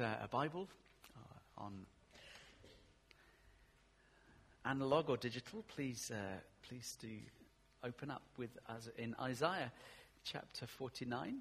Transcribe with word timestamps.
uh, 0.00 0.14
a 0.22 0.28
Bible 0.28 0.68
uh, 1.16 1.64
on 1.64 1.72
analog 4.64 5.10
or 5.10 5.16
digital, 5.16 5.64
please, 5.68 6.10
uh, 6.10 6.38
please 6.62 6.96
do 7.00 7.08
open 7.84 8.10
up 8.10 8.22
with 8.36 8.50
us 8.68 8.88
in 8.96 9.14
Isaiah 9.20 9.72
chapter 10.24 10.66
49. 10.66 11.38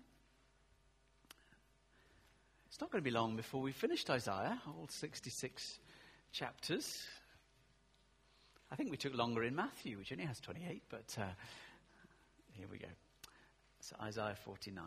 It's 2.67 2.81
not 2.81 2.91
going 2.91 3.01
to 3.01 3.09
be 3.09 3.11
long 3.15 3.35
before 3.35 3.61
we've 3.61 3.75
finished 3.75 4.09
Isaiah, 4.09 4.59
all 4.67 4.87
66 4.89 5.79
chapters. 6.31 7.05
I 8.71 8.75
think 8.75 8.89
we 8.89 8.97
took 8.97 9.13
longer 9.13 9.43
in 9.43 9.55
Matthew, 9.55 9.97
which 9.97 10.11
only 10.11 10.25
has 10.25 10.39
28, 10.39 10.81
but 10.89 11.15
uh, 11.19 11.23
here 12.53 12.67
we 12.71 12.77
go. 12.77 12.87
So 13.81 13.95
Isaiah 14.01 14.35
49, 14.43 14.83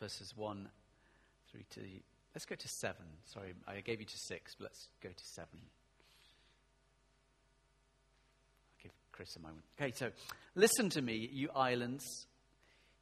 verses 0.00 0.34
1 0.36 0.68
through 1.52 1.64
to, 1.74 1.88
let's 2.34 2.46
go 2.46 2.54
to 2.54 2.68
seven. 2.80 3.04
Sorry, 3.26 3.52
I 3.68 3.80
gave 3.80 4.00
you 4.00 4.06
to 4.06 4.18
six, 4.26 4.54
but 4.54 4.64
let's 4.64 4.88
go 5.02 5.10
to 5.10 5.24
seven. 5.24 5.60
I'll 8.78 8.82
give 8.82 8.92
Chris 9.12 9.36
a 9.36 9.40
moment. 9.40 9.64
Okay, 9.78 9.92
so 9.94 10.10
listen 10.54 10.90
to 10.90 11.02
me, 11.02 11.28
you 11.30 11.50
islands. 11.54 12.26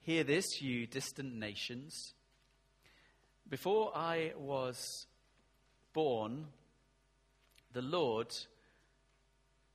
Hear 0.03 0.25
this, 0.25 0.61
you 0.61 0.87
distant 0.87 1.35
nations. 1.35 2.15
Before 3.49 3.93
I 3.95 4.33
was 4.37 5.07
born, 5.93 6.47
the 7.73 7.83
Lord 7.83 8.29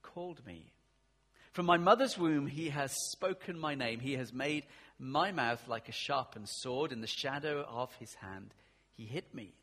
called 0.01 0.45
me. 0.45 0.71
From 1.51 1.65
my 1.65 1.77
mother's 1.77 2.17
womb, 2.17 2.47
he 2.47 2.69
has 2.69 2.93
spoken 3.11 3.57
my 3.57 3.75
name. 3.75 3.99
He 3.99 4.13
has 4.13 4.33
made 4.33 4.65
my 4.99 5.31
mouth 5.31 5.65
like 5.67 5.87
a 5.87 5.93
sharpened 5.93 6.49
sword 6.49 6.91
in 6.91 7.01
the 7.01 7.07
shadow 7.07 7.65
of 7.69 7.93
his 7.95 8.13
hand. 8.15 8.53
He 8.95 9.05
hit 9.05 9.33
me, 9.33 9.53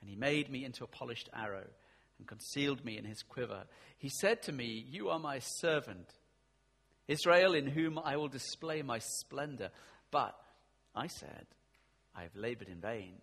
and 0.00 0.08
he 0.10 0.16
made 0.16 0.50
me 0.50 0.64
into 0.64 0.84
a 0.84 0.88
polished 0.88 1.28
arrow 1.34 1.66
and 2.18 2.26
concealed 2.26 2.84
me 2.84 2.96
in 2.96 3.04
his 3.04 3.22
quiver. 3.22 3.64
He 3.98 4.08
said 4.08 4.42
to 4.42 4.52
me, 4.52 4.84
You 4.88 5.10
are 5.10 5.18
my 5.18 5.38
servant, 5.38 6.08
Israel, 7.08 7.54
in 7.54 7.66
whom 7.66 7.98
I 7.98 8.16
will 8.16 8.28
display 8.28 8.82
my 8.82 8.98
splendor. 8.98 9.70
But 10.10 10.34
I 10.94 11.08
said, 11.08 11.46
I 12.14 12.22
have 12.22 12.34
labored 12.34 12.68
in 12.68 12.80
vain. 12.80 13.14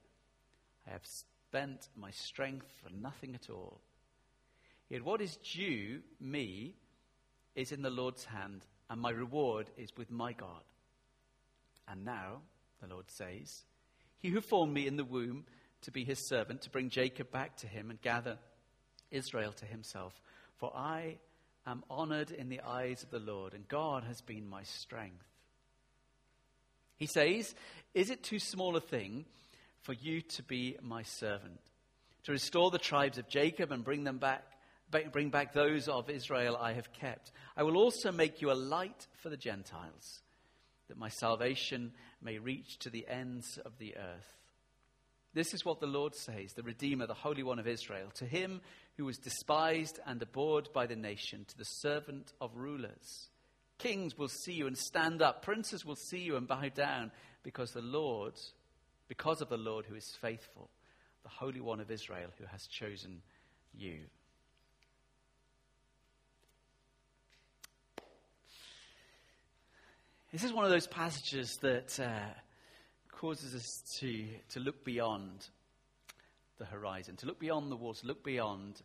I 0.87 0.91
have 0.91 1.05
spent 1.05 1.87
my 1.95 2.11
strength 2.11 2.67
for 2.83 2.91
nothing 2.93 3.35
at 3.35 3.49
all. 3.49 3.81
Yet 4.89 5.03
what 5.03 5.21
is 5.21 5.37
due 5.37 6.01
me 6.19 6.75
is 7.55 7.71
in 7.71 7.81
the 7.81 7.89
Lord's 7.89 8.25
hand, 8.25 8.65
and 8.89 9.01
my 9.01 9.09
reward 9.09 9.69
is 9.77 9.89
with 9.97 10.11
my 10.11 10.33
God. 10.33 10.63
And 11.87 12.05
now, 12.05 12.41
the 12.81 12.87
Lord 12.87 13.09
says, 13.09 13.63
he 14.23 14.29
who 14.29 14.39
formed 14.39 14.73
me 14.73 14.87
in 14.87 14.95
the 14.95 15.03
womb 15.03 15.43
to 15.81 15.91
be 15.91 16.05
his 16.05 16.29
servant, 16.29 16.61
to 16.61 16.69
bring 16.69 16.89
Jacob 16.89 17.29
back 17.29 17.57
to 17.57 17.67
him 17.67 17.89
and 17.89 18.01
gather 18.01 18.37
Israel 19.11 19.51
to 19.51 19.65
himself. 19.65 20.13
For 20.55 20.71
I 20.73 21.17
am 21.67 21.83
honored 21.89 22.31
in 22.31 22.47
the 22.47 22.61
eyes 22.61 23.03
of 23.03 23.11
the 23.11 23.19
Lord, 23.19 23.53
and 23.53 23.67
God 23.67 24.05
has 24.05 24.21
been 24.21 24.47
my 24.47 24.63
strength. 24.63 25.27
He 26.95 27.05
says, 27.05 27.53
Is 27.93 28.09
it 28.09 28.23
too 28.23 28.39
small 28.39 28.77
a 28.77 28.81
thing 28.81 29.25
for 29.81 29.91
you 29.91 30.21
to 30.21 30.43
be 30.43 30.77
my 30.81 31.03
servant, 31.03 31.59
to 32.23 32.31
restore 32.31 32.71
the 32.71 32.77
tribes 32.77 33.17
of 33.17 33.27
Jacob 33.27 33.73
and 33.73 33.83
bring 33.83 34.05
them 34.05 34.19
back? 34.19 34.45
Bring 35.11 35.31
back 35.31 35.51
those 35.51 35.89
of 35.89 36.09
Israel 36.09 36.55
I 36.55 36.73
have 36.73 36.93
kept. 36.93 37.33
I 37.57 37.63
will 37.63 37.75
also 37.75 38.13
make 38.13 38.41
you 38.41 38.51
a 38.51 38.53
light 38.53 39.07
for 39.21 39.27
the 39.27 39.35
Gentiles, 39.35 40.21
that 40.87 40.97
my 40.97 41.09
salvation 41.09 41.91
may 42.23 42.37
reach 42.37 42.79
to 42.79 42.89
the 42.89 43.07
ends 43.07 43.59
of 43.65 43.77
the 43.77 43.95
earth. 43.97 44.37
This 45.33 45.53
is 45.53 45.65
what 45.65 45.79
the 45.79 45.87
Lord 45.87 46.15
says, 46.15 46.53
the 46.53 46.63
Redeemer, 46.63 47.07
the 47.07 47.13
Holy 47.13 47.41
One 47.41 47.57
of 47.57 47.67
Israel, 47.67 48.09
to 48.15 48.25
him 48.25 48.61
who 48.97 49.05
was 49.05 49.17
despised 49.17 49.99
and 50.05 50.21
abhorred 50.21 50.69
by 50.73 50.85
the 50.85 50.95
nation, 50.95 51.45
to 51.47 51.57
the 51.57 51.65
servant 51.65 52.31
of 52.39 52.55
rulers. 52.55 53.29
Kings 53.79 54.15
will 54.17 54.27
see 54.27 54.53
you 54.53 54.67
and 54.67 54.77
stand 54.77 55.23
up, 55.23 55.41
princes 55.41 55.83
will 55.83 55.95
see 55.95 56.19
you 56.19 56.35
and 56.35 56.47
bow 56.47 56.69
down, 56.69 57.11
because 57.41 57.71
the 57.71 57.81
Lord, 57.81 58.35
because 59.07 59.41
of 59.41 59.49
the 59.49 59.57
Lord 59.57 59.85
who 59.87 59.95
is 59.95 60.15
faithful, 60.21 60.69
the 61.23 61.29
Holy 61.29 61.61
One 61.61 61.79
of 61.79 61.89
Israel 61.89 62.29
who 62.37 62.45
has 62.45 62.67
chosen 62.67 63.23
you. 63.73 64.01
This 70.33 70.43
is 70.43 70.51
one 70.51 70.65
of 70.65 70.71
those 70.71 70.87
passages 70.87 71.57
that 71.57 71.99
uh, 71.99 72.07
causes 73.11 73.53
us 73.53 73.83
to, 73.99 74.25
to 74.49 74.59
look 74.59 74.83
beyond 74.83 75.47
the 76.57 76.65
horizon, 76.65 77.15
to 77.17 77.27
look 77.27 77.37
beyond 77.37 77.71
the 77.71 77.75
walls, 77.75 78.01
to 78.01 78.07
look 78.07 78.23
beyond 78.23 78.81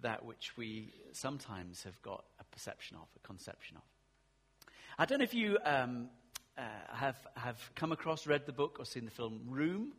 that 0.00 0.24
which 0.24 0.56
we 0.56 0.94
sometimes 1.12 1.82
have 1.82 2.00
got 2.00 2.24
a 2.40 2.44
perception 2.44 2.96
of, 2.96 3.06
a 3.14 3.26
conception 3.26 3.76
of. 3.76 3.82
I 4.98 5.04
don't 5.04 5.18
know 5.18 5.24
if 5.24 5.34
you 5.34 5.58
um, 5.66 6.08
uh, 6.56 6.62
have, 6.94 7.18
have 7.36 7.58
come 7.74 7.92
across, 7.92 8.26
read 8.26 8.46
the 8.46 8.52
book, 8.52 8.76
or 8.78 8.86
seen 8.86 9.04
the 9.04 9.10
film 9.10 9.42
Room. 9.50 9.92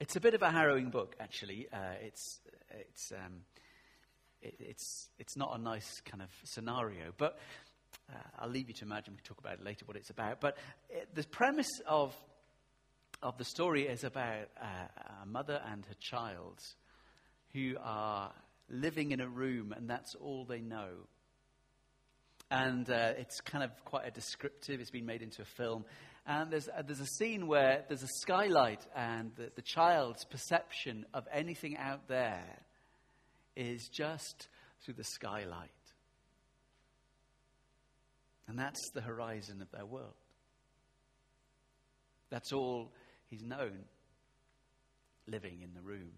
It's 0.00 0.16
a 0.16 0.20
bit 0.20 0.34
of 0.34 0.42
a 0.42 0.50
harrowing 0.50 0.90
book, 0.90 1.16
actually. 1.18 1.66
Uh, 1.72 1.94
it's, 2.02 2.40
it's, 2.78 3.10
um, 3.10 3.36
it, 4.42 4.54
it's, 4.60 5.08
it's 5.18 5.34
not 5.34 5.58
a 5.58 5.58
nice 5.58 6.02
kind 6.04 6.22
of 6.22 6.28
scenario. 6.44 7.14
But 7.16 7.38
uh, 8.12 8.16
I'll 8.38 8.48
leave 8.48 8.68
you 8.68 8.74
to 8.74 8.84
imagine. 8.84 9.14
We 9.14 9.18
can 9.18 9.26
talk 9.26 9.38
about 9.38 9.54
it 9.54 9.64
later 9.64 9.84
what 9.84 9.96
it's 9.96 10.10
about. 10.10 10.40
But 10.40 10.56
it, 10.88 11.14
the 11.14 11.24
premise 11.24 11.80
of, 11.86 12.14
of 13.22 13.36
the 13.38 13.44
story 13.44 13.86
is 13.86 14.04
about 14.04 14.48
uh, 14.60 15.22
a 15.22 15.26
mother 15.26 15.60
and 15.70 15.84
her 15.86 15.96
child 16.00 16.60
who 17.52 17.74
are 17.82 18.32
living 18.70 19.12
in 19.12 19.20
a 19.20 19.28
room, 19.28 19.72
and 19.76 19.88
that's 19.88 20.14
all 20.14 20.44
they 20.44 20.60
know. 20.60 20.88
And 22.50 22.88
uh, 22.88 23.12
it's 23.18 23.40
kind 23.40 23.62
of 23.62 23.70
quite 23.84 24.06
a 24.06 24.10
descriptive, 24.10 24.80
it's 24.80 24.90
been 24.90 25.06
made 25.06 25.22
into 25.22 25.42
a 25.42 25.46
film. 25.56 25.84
And 26.26 26.50
there's, 26.50 26.68
uh, 26.68 26.82
there's 26.82 27.00
a 27.00 27.06
scene 27.06 27.46
where 27.46 27.84
there's 27.88 28.02
a 28.02 28.08
skylight, 28.20 28.86
and 28.94 29.32
the, 29.36 29.50
the 29.54 29.62
child's 29.62 30.24
perception 30.24 31.06
of 31.12 31.26
anything 31.32 31.76
out 31.76 32.08
there 32.08 32.44
is 33.56 33.88
just 33.88 34.48
through 34.84 34.94
the 34.94 35.04
skylight. 35.04 35.70
And 38.48 38.58
that's 38.58 38.90
the 38.90 39.02
horizon 39.02 39.60
of 39.60 39.70
their 39.70 39.84
world. 39.84 40.14
That's 42.30 42.52
all 42.52 42.92
he's 43.28 43.42
known 43.42 43.84
living 45.26 45.60
in 45.62 45.74
the 45.74 45.82
room. 45.82 46.10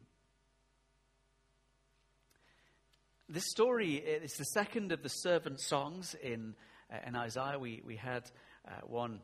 This 3.29 3.49
story 3.51 3.95
is 3.97 4.33
the 4.33 4.45
second 4.45 4.93
of 4.93 5.03
the 5.03 5.09
servant 5.09 5.61
songs 5.61 6.17
in, 6.23 6.55
uh, 6.93 6.99
in 7.07 7.17
Isaiah. 7.17 7.59
We, 7.59 7.83
we 7.85 7.97
had 7.97 8.29
uh, 8.67 8.73
one 8.87 9.21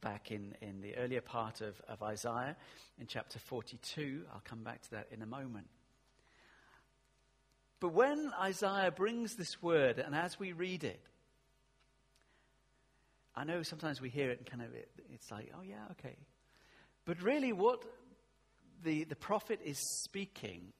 back 0.00 0.30
in, 0.30 0.54
in 0.60 0.80
the 0.80 0.96
earlier 0.96 1.20
part 1.20 1.60
of, 1.60 1.80
of 1.88 2.02
Isaiah 2.02 2.56
in 3.00 3.06
chapter 3.06 3.38
42. 3.38 4.22
I'll 4.32 4.42
come 4.44 4.62
back 4.62 4.82
to 4.82 4.90
that 4.92 5.08
in 5.10 5.22
a 5.22 5.26
moment. 5.26 5.66
But 7.80 7.92
when 7.92 8.32
Isaiah 8.40 8.92
brings 8.92 9.34
this 9.34 9.60
word, 9.62 9.98
and 9.98 10.14
as 10.14 10.38
we 10.38 10.52
read 10.52 10.84
it, 10.84 11.00
I 13.36 13.44
know 13.44 13.62
sometimes 13.62 14.00
we 14.00 14.10
hear 14.10 14.30
it 14.30 14.38
and 14.38 14.46
kind 14.46 14.62
of, 14.62 14.74
it, 14.74 14.88
it's 15.12 15.30
like, 15.30 15.50
oh 15.56 15.62
yeah, 15.62 15.84
okay. 15.92 16.16
But 17.04 17.20
really, 17.22 17.52
what 17.52 17.82
the, 18.82 19.04
the 19.04 19.16
prophet 19.16 19.60
is 19.64 19.78
speaking 20.04 20.72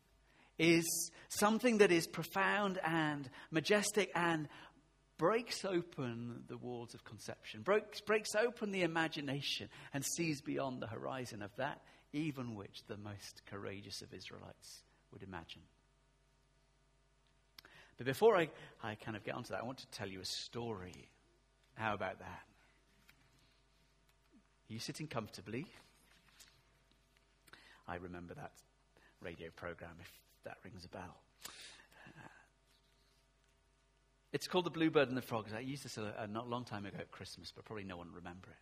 is 0.59 1.11
something 1.29 1.79
that 1.79 1.91
is 1.91 2.07
profound 2.07 2.79
and 2.85 3.29
majestic 3.51 4.11
and 4.15 4.49
breaks 5.19 5.65
open 5.65 6.45
the 6.49 6.57
walls 6.57 6.95
of 6.95 7.05
conception, 7.05 7.63
breaks, 7.63 8.01
breaks 8.01 8.35
open 8.35 8.71
the 8.71 8.83
imagination, 8.83 9.69
and 9.93 10.05
sees 10.05 10.41
beyond 10.41 10.81
the 10.81 10.87
horizon 10.87 11.43
of 11.43 11.51
that, 11.57 11.81
even 12.13 12.55
which 12.55 12.85
the 12.87 12.97
most 12.97 13.43
courageous 13.47 14.03
of 14.03 14.13
Israelites 14.15 14.83
would 15.13 15.23
imagine. 15.23 15.63
But 17.97 18.07
before 18.07 18.37
I, 18.37 18.49
I 18.83 18.97
kind 18.97 19.17
of 19.17 19.25
get 19.25 19.35
onto 19.35 19.51
that, 19.51 19.61
I 19.61 19.65
want 19.65 19.79
to 19.79 19.87
tell 19.89 20.09
you 20.09 20.21
a 20.21 20.25
story 20.25 21.09
how 21.75 21.95
about 21.95 22.19
that? 22.19 22.43
Are 24.71 24.73
you 24.73 24.79
sitting 24.79 25.07
comfortably? 25.07 25.67
I 27.87 27.97
remember 27.97 28.35
that 28.35 28.53
radio 29.21 29.49
program, 29.55 29.91
if 30.01 30.11
that 30.45 30.57
rings 30.65 30.85
a 30.85 30.89
bell. 30.89 31.17
Uh, 31.47 32.29
it's 34.33 34.47
called 34.47 34.65
The 34.65 34.71
Bluebird 34.71 35.09
and 35.09 35.17
the 35.17 35.23
Frogs. 35.23 35.53
I 35.53 35.61
used 35.61 35.85
this 35.85 35.99
a, 35.99 36.15
a 36.19 36.27
not 36.27 36.49
long 36.49 36.65
time 36.65 36.87
ago 36.87 36.97
at 36.99 37.11
Christmas, 37.11 37.53
but 37.55 37.65
probably 37.65 37.85
no 37.85 37.97
one 37.97 38.09
will 38.09 38.17
remember 38.17 38.49
it. 38.49 38.57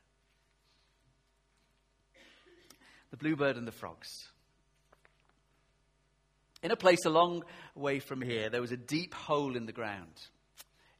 The 3.10 3.16
Bluebird 3.16 3.56
and 3.56 3.66
the 3.66 3.72
Frogs. 3.72 4.08
In 6.62 6.70
a 6.70 6.76
place 6.76 7.04
a 7.04 7.10
long 7.10 7.44
way 7.74 7.98
from 7.98 8.22
here, 8.22 8.48
there 8.48 8.60
was 8.60 8.72
a 8.72 8.76
deep 8.76 9.14
hole 9.14 9.56
in 9.56 9.66
the 9.66 9.72
ground. 9.72 10.14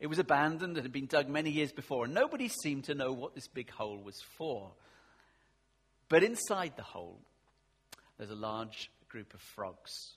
It 0.03 0.09
was 0.09 0.19
abandoned 0.19 0.77
and 0.77 0.85
had 0.85 0.91
been 0.91 1.07
dug 1.07 1.29
many 1.29 1.51
years 1.51 1.71
before, 1.71 2.07
and 2.07 2.13
nobody 2.13 2.49
seemed 2.49 2.85
to 2.85 2.95
know 2.97 3.13
what 3.13 3.37
this 3.37 3.47
big 3.47 3.71
hole 3.71 4.03
was 4.03 4.21
for. 4.37 4.73
But 6.09 6.25
inside 6.25 6.73
the 6.77 6.83
hole, 6.83 7.21
there's 8.19 8.33
a 8.33 8.35
large 8.35 8.91
group 9.09 9.33
of 9.33 9.41
frogs. 9.41 10.17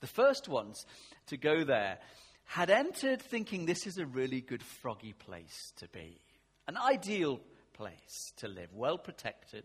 The 0.00 0.06
first 0.06 0.46
ones 0.46 0.84
to 1.28 1.38
go 1.38 1.64
there 1.64 2.00
had 2.44 2.68
entered 2.68 3.22
thinking 3.22 3.64
this 3.64 3.86
is 3.86 3.96
a 3.96 4.04
really 4.04 4.42
good 4.42 4.62
froggy 4.62 5.14
place 5.14 5.72
to 5.76 5.88
be, 5.88 6.20
an 6.68 6.76
ideal 6.76 7.40
place 7.72 8.34
to 8.36 8.48
live, 8.48 8.74
well 8.74 8.98
protected, 8.98 9.64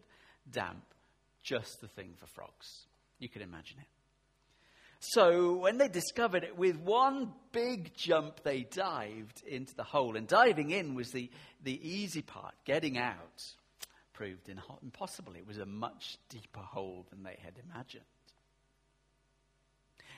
damp, 0.49 0.85
just 1.43 1.81
the 1.81 1.89
thing 1.89 2.13
for 2.15 2.27
frogs. 2.27 2.85
You 3.19 3.27
can 3.27 3.41
imagine 3.41 3.79
it. 3.81 3.94
So 4.99 5.55
when 5.57 5.77
they 5.77 5.87
discovered 5.87 6.43
it, 6.43 6.57
with 6.57 6.77
one 6.77 7.33
big 7.51 7.93
jump, 7.95 8.41
they 8.43 8.63
dived 8.63 9.43
into 9.45 9.75
the 9.75 9.83
hole. 9.83 10.15
And 10.15 10.27
diving 10.27 10.71
in 10.71 10.95
was 10.95 11.11
the, 11.11 11.29
the 11.63 11.79
easy 11.87 12.21
part. 12.21 12.55
Getting 12.65 12.97
out 12.97 13.43
proved 14.13 14.49
impossible. 14.81 15.35
It 15.35 15.45
was 15.45 15.57
a 15.57 15.65
much 15.65 16.17
deeper 16.29 16.61
hole 16.61 17.05
than 17.09 17.23
they 17.23 17.37
had 17.43 17.53
imagined. 17.69 18.03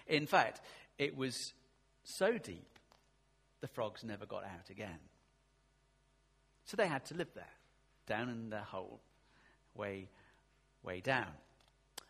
In 0.08 0.28
fact, 0.28 0.62
it 0.98 1.18
was 1.18 1.54
so 2.04 2.38
deep, 2.38 2.80
the 3.60 3.68
frogs 3.68 4.04
never 4.04 4.26
got 4.26 4.44
out 4.44 4.70
again. 4.70 5.00
So 6.66 6.78
they 6.78 6.88
had 6.88 7.06
to 7.06 7.16
live 7.16 7.34
there, 7.34 7.46
down 8.06 8.30
in 8.30 8.50
their 8.50 8.62
hole, 8.62 9.00
way, 9.76 10.10
way 10.84 11.02
down. 11.02 11.32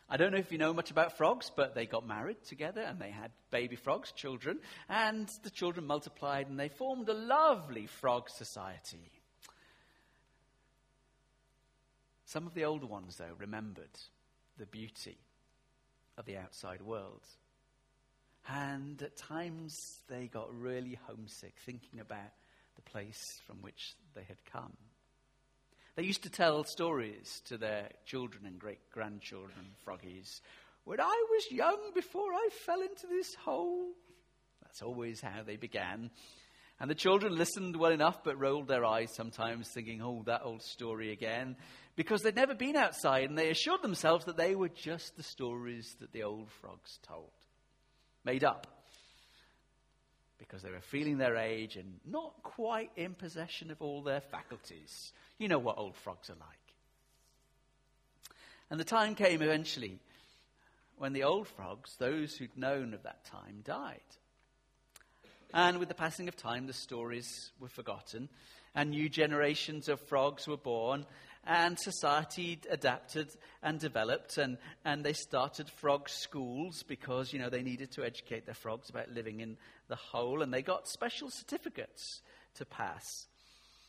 I 0.09 0.15
don't 0.15 0.31
know 0.31 0.38
if 0.38 0.54
you 0.54 0.57
know 0.57 0.74
much 0.74 0.89
about 0.89 1.18
frogs, 1.18 1.51
but 1.54 1.75
they 1.75 1.86
got 1.86 2.07
married 2.07 2.42
together 2.45 2.81
and 2.81 2.98
they 2.98 3.12
had 3.12 3.31
baby 3.51 3.75
frogs, 3.75 4.13
children, 4.13 4.59
and 4.88 5.30
the 5.44 5.50
children 5.50 5.86
multiplied 5.86 6.48
and 6.48 6.57
they 6.57 6.69
formed 6.69 7.09
a 7.09 7.13
lovely 7.13 7.88
frog 7.88 8.30
society. 8.30 9.12
Some 12.25 12.48
of 12.48 12.54
the 12.54 12.65
older 12.65 12.86
ones, 12.86 13.18
though, 13.18 13.36
remembered 13.38 13.89
the 14.57 14.65
beauty 14.65 15.18
of 16.18 16.25
the 16.25 16.38
outside 16.38 16.81
world. 16.81 17.24
And 18.50 19.01
at 19.01 19.18
times 19.18 19.75
they 20.07 20.27
got 20.27 20.54
really 20.57 20.98
homesick 21.06 21.56
thinking 21.65 22.00
about 22.00 22.31
the 22.75 22.81
place 22.81 23.21
from 23.45 23.62
which 23.62 23.95
they 24.15 24.24
had 24.24 24.38
come. 24.51 24.74
They 25.97 26.03
used 26.03 26.23
to 26.23 26.29
tell 26.29 26.63
stories 26.63 27.41
to 27.45 27.57
their 27.57 27.89
children 28.05 28.45
and 28.45 28.59
great 28.59 28.91
grandchildren, 28.91 29.73
froggies. 29.83 30.41
When 30.83 31.01
I 31.01 31.25
was 31.31 31.51
young, 31.51 31.89
before 31.95 32.31
I 32.31 32.49
fell 32.65 32.81
into 32.81 33.07
this 33.07 33.33
hole. 33.33 33.94
That's 34.61 34.83
always 34.83 35.21
how 35.21 35.41
they 35.44 35.55
began. 35.55 36.11
And 36.79 36.88
the 36.88 36.94
children 36.94 37.35
listened 37.35 37.75
well 37.75 37.91
enough, 37.91 38.23
but 38.23 38.39
rolled 38.39 38.67
their 38.67 38.85
eyes 38.85 39.09
sometimes, 39.15 39.69
thinking, 39.69 40.03
oh, 40.03 40.21
that 40.27 40.44
old 40.44 40.61
story 40.61 41.11
again, 41.11 41.55
because 41.95 42.21
they'd 42.21 42.35
never 42.35 42.53
been 42.53 42.75
outside, 42.75 43.27
and 43.27 43.35
they 43.35 43.49
assured 43.49 43.81
themselves 43.81 44.25
that 44.25 44.38
they 44.38 44.53
were 44.53 44.69
just 44.69 45.17
the 45.17 45.23
stories 45.23 45.95
that 45.99 46.13
the 46.13 46.21
old 46.21 46.51
frogs 46.61 46.99
told, 47.07 47.31
made 48.23 48.44
up 48.44 48.76
because 50.37 50.61
they 50.61 50.71
were 50.71 50.81
feeling 50.81 51.17
their 51.17 51.35
age 51.35 51.75
and 51.75 51.99
not 52.05 52.33
quite 52.43 52.91
in 52.95 53.13
possession 53.13 53.71
of 53.71 53.81
all 53.81 54.01
their 54.01 54.21
faculties. 54.21 55.11
You 55.37 55.47
know 55.47 55.59
what 55.59 55.77
old 55.77 55.95
frogs 55.95 56.29
are 56.29 56.35
like. 56.39 56.57
And 58.69 58.79
the 58.79 58.85
time 58.85 59.15
came 59.15 59.41
eventually 59.41 59.99
when 60.97 61.13
the 61.13 61.23
old 61.23 61.47
frogs, 61.47 61.95
those 61.97 62.35
who'd 62.35 62.57
known 62.57 62.93
of 62.93 63.03
that 63.03 63.23
time, 63.23 63.61
died. 63.63 64.01
And 65.53 65.79
with 65.79 65.87
the 65.87 65.95
passing 65.95 66.27
of 66.27 66.35
time, 66.35 66.67
the 66.67 66.73
stories 66.73 67.51
were 67.59 67.69
forgotten, 67.69 68.29
and 68.75 68.89
new 68.89 69.07
generations 69.07 69.87
of 69.87 70.01
frogs 70.01 70.47
were 70.47 70.57
born, 70.57 71.05
and 71.47 71.79
society 71.79 72.59
adapted 72.69 73.29
and 73.63 73.79
developed, 73.79 74.38
and, 74.38 74.57
and 74.83 75.03
they 75.03 75.13
started 75.13 75.69
frog 75.69 76.09
schools 76.09 76.83
because, 76.83 77.31
you 77.31 77.39
know, 77.39 77.49
they 77.49 77.63
needed 77.63 77.91
to 77.94 78.03
educate 78.03 78.45
their 78.45 78.53
frogs 78.53 78.89
about 78.89 79.09
living 79.11 79.39
in 79.39 79.57
the 79.88 79.95
hole, 79.95 80.41
and 80.41 80.53
they 80.53 80.61
got 80.61 80.88
special 80.88 81.29
certificates 81.31 82.21
to 82.55 82.65
pass. 82.65 83.27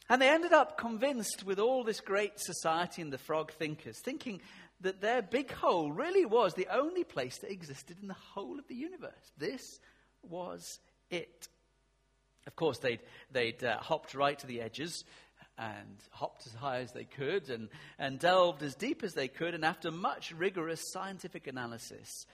And 0.08 0.22
they 0.22 0.28
ended 0.28 0.52
up 0.52 0.78
convinced 0.78 1.44
with 1.44 1.58
all 1.58 1.84
this 1.84 2.00
great 2.00 2.38
society 2.38 3.02
and 3.02 3.12
the 3.12 3.18
frog 3.18 3.52
thinkers, 3.52 3.98
thinking 4.02 4.40
that 4.80 5.00
their 5.00 5.20
big 5.20 5.50
hole 5.50 5.90
really 5.90 6.24
was 6.24 6.54
the 6.54 6.68
only 6.72 7.02
place 7.02 7.38
that 7.38 7.50
existed 7.50 7.96
in 8.00 8.06
the 8.06 8.14
whole 8.14 8.58
of 8.58 8.68
the 8.68 8.76
universe. 8.76 9.32
This 9.36 9.80
was 10.22 10.78
it. 11.10 11.48
Of 12.46 12.56
course, 12.56 12.78
they'd, 12.78 13.00
they'd 13.32 13.62
uh, 13.62 13.78
hopped 13.78 14.14
right 14.14 14.38
to 14.38 14.46
the 14.46 14.62
edges 14.62 15.04
and 15.58 15.98
hopped 16.10 16.46
as 16.46 16.54
high 16.54 16.80
as 16.80 16.92
they 16.92 17.04
could 17.04 17.50
and, 17.50 17.68
and 17.98 18.18
delved 18.18 18.62
as 18.62 18.74
deep 18.74 19.02
as 19.02 19.12
they 19.12 19.28
could. 19.28 19.54
And 19.54 19.64
after 19.64 19.90
much 19.90 20.32
rigorous 20.32 20.80
scientific 20.92 21.46
analysis, 21.46 22.26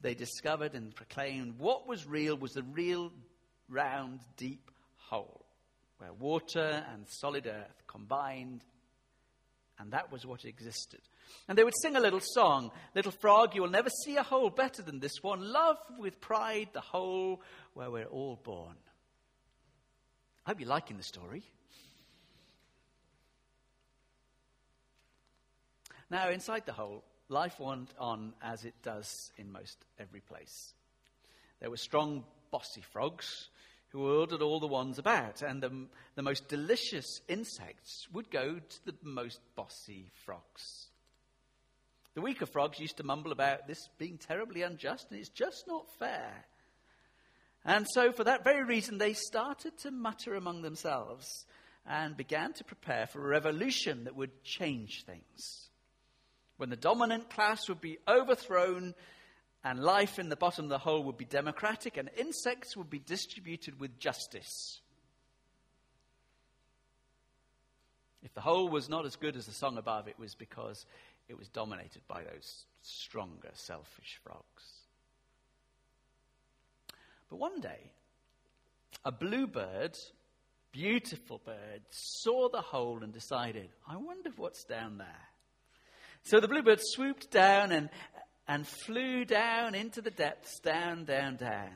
they 0.00 0.14
discovered 0.14 0.74
and 0.74 0.94
proclaimed 0.94 1.58
what 1.58 1.88
was 1.88 2.06
real 2.06 2.36
was 2.36 2.52
the 2.52 2.62
real, 2.62 3.10
round, 3.68 4.20
deep 4.36 4.70
hole 4.96 5.44
where 5.98 6.12
water 6.12 6.84
and 6.92 7.06
solid 7.08 7.46
earth 7.46 7.82
combined, 7.86 8.64
and 9.78 9.92
that 9.92 10.10
was 10.10 10.26
what 10.26 10.44
existed. 10.44 11.00
And 11.48 11.56
they 11.56 11.62
would 11.62 11.78
sing 11.80 11.94
a 11.94 12.00
little 12.00 12.20
song 12.20 12.72
Little 12.96 13.12
frog, 13.12 13.54
you 13.54 13.62
will 13.62 13.70
never 13.70 13.88
see 14.04 14.16
a 14.16 14.22
hole 14.22 14.50
better 14.50 14.82
than 14.82 14.98
this 14.98 15.22
one. 15.22 15.52
Love 15.52 15.76
with 15.98 16.20
pride 16.20 16.70
the 16.72 16.80
hole 16.80 17.40
where 17.74 17.90
we're 17.90 18.06
all 18.06 18.38
born. 18.42 18.74
I 20.44 20.50
hope 20.50 20.60
you're 20.60 20.68
liking 20.68 20.96
the 20.96 21.04
story. 21.04 21.44
Now, 26.12 26.28
inside 26.28 26.66
the 26.66 26.74
hole, 26.74 27.02
life 27.30 27.58
went 27.58 27.94
on 27.98 28.34
as 28.42 28.66
it 28.66 28.74
does 28.82 29.32
in 29.38 29.50
most 29.50 29.82
every 29.98 30.20
place. 30.20 30.74
There 31.58 31.70
were 31.70 31.78
strong, 31.78 32.24
bossy 32.50 32.82
frogs 32.82 33.48
who 33.88 34.18
ordered 34.18 34.42
all 34.42 34.60
the 34.60 34.66
ones 34.66 34.98
about, 34.98 35.40
and 35.40 35.62
the, 35.62 35.86
the 36.14 36.22
most 36.22 36.48
delicious 36.48 37.22
insects 37.28 38.08
would 38.12 38.30
go 38.30 38.58
to 38.58 38.84
the 38.84 38.94
most 39.02 39.40
bossy 39.56 40.10
frogs. 40.26 40.88
The 42.12 42.20
weaker 42.20 42.44
frogs 42.44 42.78
used 42.78 42.98
to 42.98 43.04
mumble 43.04 43.32
about 43.32 43.66
this 43.66 43.88
being 43.96 44.18
terribly 44.18 44.60
unjust, 44.60 45.06
and 45.08 45.18
it's 45.18 45.30
just 45.30 45.64
not 45.66 45.86
fair. 45.98 46.44
And 47.64 47.86
so, 47.90 48.12
for 48.12 48.24
that 48.24 48.44
very 48.44 48.64
reason, 48.64 48.98
they 48.98 49.14
started 49.14 49.78
to 49.78 49.90
mutter 49.90 50.34
among 50.34 50.60
themselves 50.60 51.46
and 51.86 52.18
began 52.18 52.52
to 52.52 52.64
prepare 52.64 53.06
for 53.06 53.24
a 53.24 53.30
revolution 53.30 54.04
that 54.04 54.14
would 54.14 54.44
change 54.44 55.04
things. 55.06 55.70
When 56.62 56.70
the 56.70 56.76
dominant 56.76 57.28
class 57.28 57.68
would 57.68 57.80
be 57.80 57.98
overthrown 58.06 58.94
and 59.64 59.80
life 59.80 60.20
in 60.20 60.28
the 60.28 60.36
bottom 60.36 60.66
of 60.66 60.68
the 60.68 60.78
hole 60.78 61.02
would 61.02 61.16
be 61.16 61.24
democratic 61.24 61.96
and 61.96 62.08
insects 62.16 62.76
would 62.76 62.88
be 62.88 63.00
distributed 63.00 63.80
with 63.80 63.98
justice. 63.98 64.80
If 68.22 68.32
the 68.34 68.40
hole 68.40 68.68
was 68.68 68.88
not 68.88 69.06
as 69.06 69.16
good 69.16 69.34
as 69.34 69.46
the 69.46 69.52
song 69.52 69.76
above, 69.76 70.06
it 70.06 70.20
was 70.20 70.36
because 70.36 70.86
it 71.28 71.36
was 71.36 71.48
dominated 71.48 72.02
by 72.06 72.22
those 72.22 72.64
stronger, 72.82 73.50
selfish 73.54 74.20
frogs. 74.22 74.64
But 77.28 77.40
one 77.40 77.60
day, 77.60 77.90
a 79.04 79.10
bluebird, 79.10 79.98
beautiful 80.70 81.40
bird, 81.44 81.82
saw 81.90 82.48
the 82.48 82.60
hole 82.60 83.00
and 83.02 83.12
decided, 83.12 83.70
I 83.84 83.96
wonder 83.96 84.30
what's 84.36 84.62
down 84.62 84.98
there. 84.98 85.31
So 86.24 86.40
the 86.40 86.48
bluebird 86.48 86.80
swooped 86.80 87.30
down 87.30 87.72
and, 87.72 87.90
and 88.46 88.66
flew 88.66 89.24
down 89.24 89.74
into 89.74 90.00
the 90.00 90.10
depths, 90.10 90.60
down, 90.60 91.04
down, 91.04 91.36
down, 91.36 91.74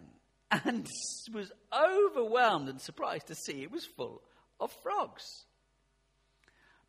and 0.51 0.87
was 1.33 1.51
overwhelmed 1.73 2.69
and 2.69 2.81
surprised 2.81 3.27
to 3.29 3.35
see 3.35 3.63
it 3.63 3.71
was 3.71 3.87
full 3.97 4.23
of 4.61 4.71
frogs. 4.83 5.25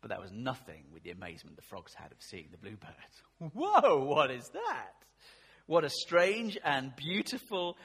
But 0.00 0.10
that 0.10 0.20
was 0.20 0.30
nothing 0.30 0.84
with 0.92 1.02
the 1.02 1.10
amazement 1.10 1.56
the 1.56 1.62
frogs 1.62 1.92
had 1.94 2.12
of 2.12 2.18
seeing 2.20 2.48
the 2.50 2.58
bluebird. 2.58 2.92
Whoa, 3.54 4.04
what 4.04 4.30
is 4.30 4.48
that? 4.52 4.94
What 5.66 5.84
a 5.84 5.90
strange 5.90 6.56
and 6.64 6.94
beautiful 6.94 7.76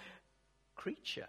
creature. 0.75 1.27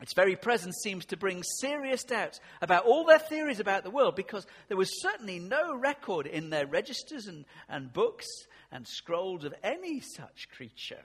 Its 0.00 0.14
very 0.14 0.34
presence 0.34 0.76
seems 0.82 1.04
to 1.04 1.16
bring 1.16 1.42
serious 1.60 2.04
doubts 2.04 2.40
about 2.62 2.86
all 2.86 3.04
their 3.04 3.18
theories 3.18 3.60
about 3.60 3.84
the 3.84 3.90
world 3.90 4.16
because 4.16 4.46
there 4.68 4.76
was 4.76 5.02
certainly 5.02 5.38
no 5.38 5.76
record 5.76 6.26
in 6.26 6.48
their 6.48 6.66
registers 6.66 7.26
and, 7.26 7.44
and 7.68 7.92
books 7.92 8.26
and 8.72 8.86
scrolls 8.88 9.44
of 9.44 9.54
any 9.62 10.00
such 10.00 10.48
creature. 10.56 11.02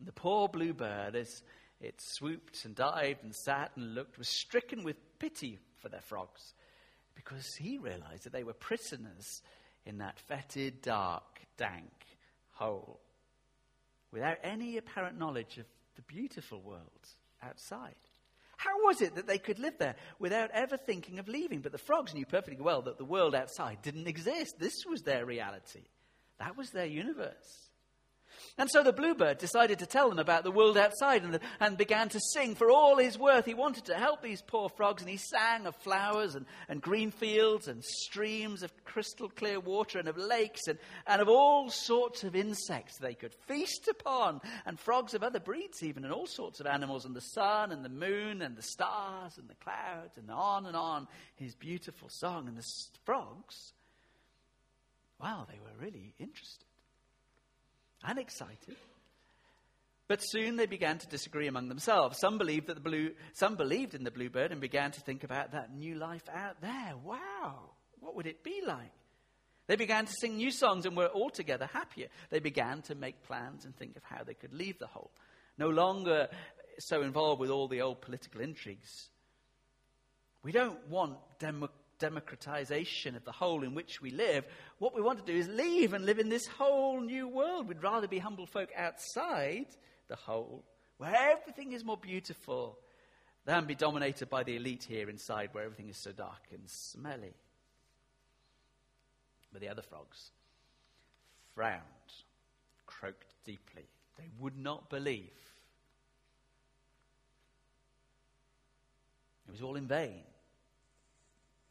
The 0.00 0.12
poor 0.12 0.48
bluebird, 0.48 1.14
as 1.14 1.42
it 1.80 1.94
swooped 1.98 2.64
and 2.64 2.74
dived 2.74 3.22
and 3.22 3.34
sat 3.34 3.72
and 3.76 3.94
looked, 3.94 4.16
was 4.16 4.28
stricken 4.28 4.82
with 4.82 4.96
pity 5.18 5.58
for 5.76 5.90
their 5.90 6.00
frogs 6.00 6.54
because 7.14 7.54
he 7.54 7.76
realized 7.76 8.24
that 8.24 8.32
they 8.32 8.44
were 8.44 8.54
prisoners 8.54 9.42
in 9.84 9.98
that 9.98 10.18
fetid, 10.20 10.80
dark, 10.80 11.40
dank 11.58 11.92
hole 12.52 13.00
without 14.10 14.38
any 14.42 14.76
apparent 14.76 15.18
knowledge 15.18 15.58
of 15.58 15.66
the 15.96 16.02
beautiful 16.02 16.60
world 16.60 17.08
outside. 17.42 17.94
How 18.56 18.84
was 18.84 19.02
it 19.02 19.16
that 19.16 19.26
they 19.26 19.38
could 19.38 19.58
live 19.58 19.78
there 19.78 19.96
without 20.18 20.50
ever 20.52 20.76
thinking 20.76 21.18
of 21.18 21.28
leaving? 21.28 21.60
But 21.60 21.72
the 21.72 21.78
frogs 21.78 22.14
knew 22.14 22.24
perfectly 22.24 22.62
well 22.62 22.82
that 22.82 22.98
the 22.98 23.04
world 23.04 23.34
outside 23.34 23.82
didn't 23.82 24.06
exist. 24.06 24.58
This 24.58 24.86
was 24.88 25.02
their 25.02 25.26
reality, 25.26 25.82
that 26.38 26.56
was 26.56 26.70
their 26.70 26.86
universe. 26.86 27.70
And 28.56 28.70
so 28.70 28.82
the 28.82 28.92
bluebird 28.92 29.38
decided 29.38 29.80
to 29.80 29.86
tell 29.86 30.08
them 30.08 30.18
about 30.18 30.44
the 30.44 30.50
world 30.50 30.78
outside 30.78 31.24
and, 31.24 31.34
the, 31.34 31.40
and, 31.60 31.76
began 31.76 32.08
to 32.10 32.20
sing 32.32 32.54
for 32.54 32.70
all 32.70 32.96
his 32.98 33.18
worth. 33.18 33.44
He 33.44 33.54
wanted 33.54 33.86
to 33.86 33.94
help 33.94 34.22
these 34.22 34.42
poor 34.42 34.68
frogs, 34.68 35.02
and 35.02 35.10
he 35.10 35.16
sang 35.16 35.66
of 35.66 35.74
flowers 35.76 36.34
and, 36.34 36.46
and 36.68 36.80
green 36.80 37.10
fields 37.10 37.66
and 37.66 37.82
streams 37.84 38.62
of 38.62 38.72
crystal 38.84 39.28
clear 39.28 39.58
water 39.58 39.98
and 39.98 40.08
of 40.08 40.16
lakes 40.16 40.62
and, 40.68 40.78
and 41.06 41.20
of 41.20 41.28
all 41.28 41.68
sorts 41.68 42.22
of 42.22 42.36
insects 42.36 42.98
they 42.98 43.14
could 43.14 43.34
feast 43.46 43.88
upon, 43.88 44.40
and 44.66 44.78
frogs 44.78 45.14
of 45.14 45.22
other 45.22 45.40
breeds, 45.40 45.82
even, 45.82 46.04
and 46.04 46.12
all 46.12 46.26
sorts 46.26 46.60
of 46.60 46.66
animals, 46.66 47.04
and 47.04 47.16
the 47.16 47.20
sun 47.20 47.72
and 47.72 47.84
the 47.84 47.88
moon 47.88 48.40
and 48.40 48.56
the 48.56 48.62
stars 48.62 49.36
and 49.36 49.48
the 49.48 49.54
clouds, 49.54 50.16
and 50.16 50.30
on 50.30 50.66
and 50.66 50.76
on. 50.76 51.08
His 51.34 51.54
beautiful 51.54 52.08
song. 52.08 52.46
And 52.46 52.56
the 52.56 52.64
frogs, 53.04 53.72
wow, 55.20 55.46
they 55.50 55.58
were 55.58 55.84
really 55.84 56.14
interested 56.18 56.66
and 58.04 58.18
excited. 58.18 58.76
But 60.06 60.20
soon 60.20 60.56
they 60.56 60.66
began 60.66 60.98
to 60.98 61.06
disagree 61.06 61.46
among 61.46 61.68
themselves. 61.68 62.18
Some 62.18 62.36
believed, 62.36 62.66
that 62.66 62.74
the 62.74 62.80
blue, 62.80 63.12
some 63.32 63.56
believed 63.56 63.94
in 63.94 64.04
the 64.04 64.10
bluebird 64.10 64.52
and 64.52 64.60
began 64.60 64.90
to 64.92 65.00
think 65.00 65.24
about 65.24 65.52
that 65.52 65.74
new 65.74 65.94
life 65.94 66.28
out 66.32 66.60
there. 66.60 66.94
Wow, 67.02 67.70
what 68.00 68.14
would 68.14 68.26
it 68.26 68.44
be 68.44 68.60
like? 68.66 68.92
They 69.66 69.76
began 69.76 70.04
to 70.04 70.12
sing 70.12 70.36
new 70.36 70.50
songs 70.50 70.84
and 70.84 70.94
were 70.94 71.08
altogether 71.08 71.66
happier. 71.72 72.08
They 72.28 72.40
began 72.40 72.82
to 72.82 72.94
make 72.94 73.22
plans 73.22 73.64
and 73.64 73.74
think 73.74 73.96
of 73.96 74.02
how 74.04 74.22
they 74.22 74.34
could 74.34 74.52
leave 74.52 74.78
the 74.78 74.86
hole. 74.86 75.10
No 75.56 75.70
longer 75.70 76.28
so 76.78 77.00
involved 77.00 77.40
with 77.40 77.48
all 77.48 77.68
the 77.68 77.80
old 77.80 78.02
political 78.02 78.42
intrigues. 78.42 79.08
We 80.42 80.52
don't 80.52 80.86
want 80.88 81.16
democracy 81.38 81.83
democratization 82.04 83.16
of 83.16 83.24
the 83.24 83.32
hole 83.32 83.62
in 83.62 83.74
which 83.74 84.02
we 84.02 84.10
live, 84.10 84.44
what 84.78 84.94
we 84.94 85.00
want 85.00 85.24
to 85.24 85.32
do 85.32 85.38
is 85.38 85.48
leave 85.48 85.94
and 85.94 86.04
live 86.04 86.18
in 86.18 86.28
this 86.28 86.46
whole 86.46 87.00
new 87.00 87.26
world. 87.26 87.66
We'd 87.66 87.82
rather 87.82 88.06
be 88.06 88.18
humble 88.18 88.44
folk 88.44 88.68
outside 88.76 89.68
the 90.08 90.16
hole, 90.16 90.62
where 90.98 91.14
everything 91.14 91.72
is 91.72 91.82
more 91.82 91.96
beautiful, 91.96 92.78
than 93.46 93.64
be 93.64 93.74
dominated 93.74 94.28
by 94.28 94.42
the 94.42 94.56
elite 94.56 94.84
here 94.86 95.08
inside, 95.08 95.48
where 95.52 95.64
everything 95.64 95.88
is 95.88 96.02
so 96.02 96.12
dark 96.12 96.42
and 96.52 96.62
smelly. 96.66 97.32
But 99.50 99.62
the 99.62 99.68
other 99.68 99.82
frogs 99.82 100.30
frowned, 101.54 101.80
croaked 102.84 103.32
deeply. 103.46 103.86
They 104.18 104.28
would 104.40 104.58
not 104.58 104.90
believe. 104.90 105.30
It 109.48 109.52
was 109.52 109.62
all 109.62 109.76
in 109.76 109.86
vain 109.86 110.24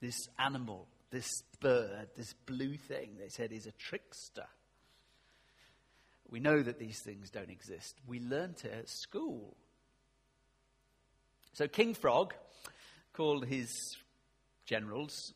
this 0.03 0.27
animal, 0.37 0.85
this 1.11 1.29
bird, 1.61 2.09
this 2.17 2.33
blue 2.45 2.75
thing, 2.75 3.11
they 3.17 3.29
said 3.29 3.53
is 3.53 3.67
a 3.67 3.71
trickster. 3.71 4.47
We 6.29 6.41
know 6.41 6.61
that 6.61 6.77
these 6.77 6.99
things 7.05 7.29
don't 7.29 7.49
exist. 7.49 7.95
We 8.05 8.19
learnt 8.19 8.65
it 8.65 8.73
at 8.73 8.89
school. 8.89 9.55
So 11.53 11.69
King 11.69 11.93
Frog 11.93 12.33
called 13.13 13.45
his 13.45 13.69
generals, 14.65 15.33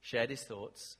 shared 0.00 0.30
his 0.30 0.44
thoughts, 0.44 0.96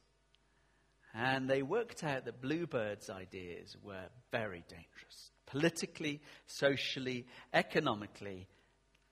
and 1.15 1.49
they 1.49 1.63
worked 1.63 2.03
out 2.03 2.25
that 2.25 2.43
Bluebird's 2.43 3.11
ideas 3.11 3.77
were 3.81 4.09
very 4.33 4.65
dangerous. 4.69 5.31
Politically, 5.47 6.21
socially, 6.49 7.27
economically 7.55 8.49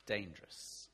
dangerous. 0.06 0.85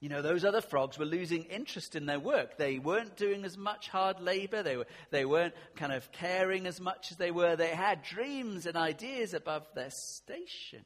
You 0.00 0.08
know, 0.08 0.22
those 0.22 0.44
other 0.44 0.60
frogs 0.60 0.96
were 0.96 1.04
losing 1.04 1.44
interest 1.44 1.96
in 1.96 2.06
their 2.06 2.20
work. 2.20 2.56
They 2.56 2.78
weren't 2.78 3.16
doing 3.16 3.44
as 3.44 3.56
much 3.56 3.88
hard 3.88 4.20
labor. 4.20 4.62
They, 4.62 4.76
were, 4.76 4.86
they 5.10 5.24
weren't 5.24 5.54
kind 5.74 5.92
of 5.92 6.12
caring 6.12 6.66
as 6.66 6.80
much 6.80 7.10
as 7.10 7.16
they 7.16 7.32
were. 7.32 7.56
They 7.56 7.70
had 7.70 8.04
dreams 8.04 8.66
and 8.66 8.76
ideas 8.76 9.34
above 9.34 9.66
their 9.74 9.90
station. 9.90 10.84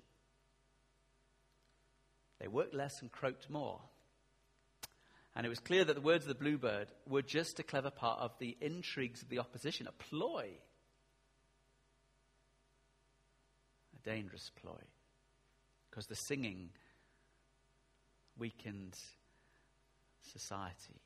They 2.40 2.48
worked 2.48 2.74
less 2.74 3.02
and 3.02 3.12
croaked 3.12 3.50
more. 3.50 3.80
And 5.36 5.44
it 5.44 5.50
was 5.50 5.60
clear 5.60 5.84
that 5.84 5.94
the 5.94 6.00
words 6.00 6.24
of 6.24 6.28
the 6.28 6.34
bluebird 6.34 6.88
were 7.06 7.22
just 7.22 7.58
a 7.58 7.62
clever 7.62 7.90
part 7.90 8.20
of 8.20 8.32
the 8.38 8.56
intrigues 8.60 9.22
of 9.22 9.28
the 9.28 9.38
opposition, 9.38 9.86
a 9.86 9.92
ploy. 9.92 10.48
A 13.94 14.08
dangerous 14.08 14.50
ploy. 14.60 14.80
Because 15.90 16.06
the 16.06 16.14
singing 16.14 16.70
weakened 18.42 18.98
society. 20.32 21.00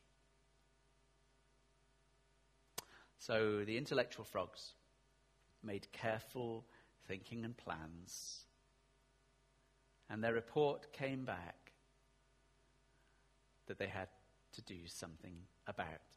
So 3.19 3.63
the 3.63 3.77
intellectual 3.77 4.25
frogs 4.25 4.73
made 5.63 5.87
careful 5.93 6.65
thinking 7.07 7.45
and 7.45 7.55
plans, 7.55 8.47
and 10.09 10.25
their 10.25 10.33
report 10.33 10.95
came 10.95 11.27
back 11.27 11.73
that 13.67 13.79
they 13.79 13.89
had 13.89 14.09
to 14.53 14.63
do 14.63 14.87
something 14.87 15.37
about 15.67 16.09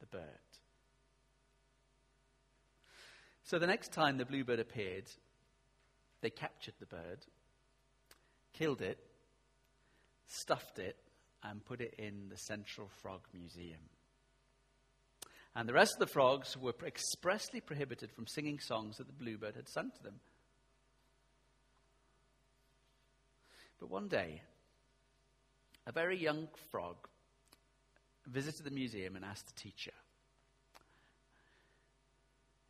the 0.00 0.06
bird. 0.06 0.50
So 3.44 3.58
the 3.58 3.66
next 3.66 3.92
time 3.92 4.18
the 4.18 4.26
bluebird 4.26 4.60
appeared, 4.60 5.10
they 6.20 6.28
captured 6.28 6.74
the 6.78 6.84
bird, 6.84 7.24
killed 8.52 8.82
it, 8.82 9.05
stuffed 10.26 10.78
it, 10.78 10.96
and 11.42 11.64
put 11.64 11.80
it 11.80 11.94
in 11.98 12.28
the 12.28 12.36
Central 12.36 12.88
Frog 13.00 13.20
Museum. 13.32 13.80
And 15.54 15.68
the 15.68 15.72
rest 15.72 15.94
of 15.94 16.00
the 16.00 16.12
frogs 16.12 16.56
were 16.56 16.74
expressly 16.84 17.60
prohibited 17.60 18.12
from 18.12 18.26
singing 18.26 18.58
songs 18.58 18.98
that 18.98 19.06
the 19.06 19.12
bluebird 19.12 19.56
had 19.56 19.68
sung 19.68 19.90
to 19.90 20.02
them. 20.02 20.20
But 23.78 23.90
one 23.90 24.08
day, 24.08 24.42
a 25.86 25.92
very 25.92 26.18
young 26.18 26.48
frog 26.70 26.96
visited 28.26 28.64
the 28.64 28.70
museum 28.70 29.16
and 29.16 29.24
asked 29.24 29.46
the 29.46 29.60
teacher, 29.60 29.92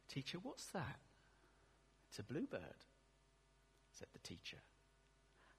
Teacher, 0.09 0.39
what's 0.43 0.67
that? 0.73 0.99
It's 2.09 2.19
a 2.19 2.23
bluebird, 2.23 2.61
said 3.93 4.09
the 4.13 4.19
teacher. 4.21 4.59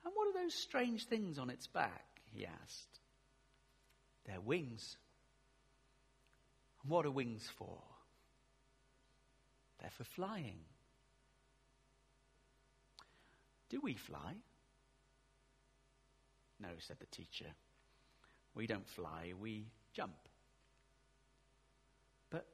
And 0.08 0.16
what 0.16 0.30
are 0.30 0.42
those 0.42 0.54
strange 0.54 1.06
things 1.06 1.38
on 1.38 1.50
its 1.50 1.68
back? 1.68 2.06
he 2.32 2.46
asked. 2.46 3.00
They're 4.26 4.40
wings. 4.40 4.96
And 6.82 6.90
what 6.90 7.06
are 7.06 7.12
wings 7.12 7.46
for? 7.58 7.82
They're 9.82 9.90
for 9.90 10.06
flying. 10.06 10.60
Do 13.68 13.82
we 13.84 13.96
fly? 13.96 14.36
No, 16.62 16.70
said 16.80 17.00
the 17.02 17.06
teacher. 17.08 17.52
We 18.56 18.66
don't 18.66 18.88
fly, 18.88 19.34
we 19.38 19.66
jump. 19.92 20.16
But 22.30 22.48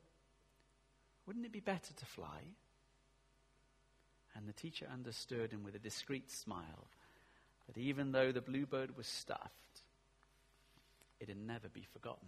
wouldn't 1.27 1.45
it 1.45 1.51
be 1.51 1.59
better 1.59 1.93
to 1.93 2.05
fly? 2.05 2.41
And 4.35 4.47
the 4.47 4.53
teacher 4.53 4.87
understood, 4.91 5.53
and 5.53 5.63
with 5.63 5.75
a 5.75 5.79
discreet 5.79 6.31
smile, 6.31 6.87
that 7.67 7.77
even 7.77 8.11
though 8.11 8.31
the 8.31 8.41
bluebird 8.41 8.95
was 8.97 9.07
stuffed, 9.07 9.81
it'd 11.19 11.37
never 11.37 11.69
be 11.69 11.85
forgotten. 11.93 12.27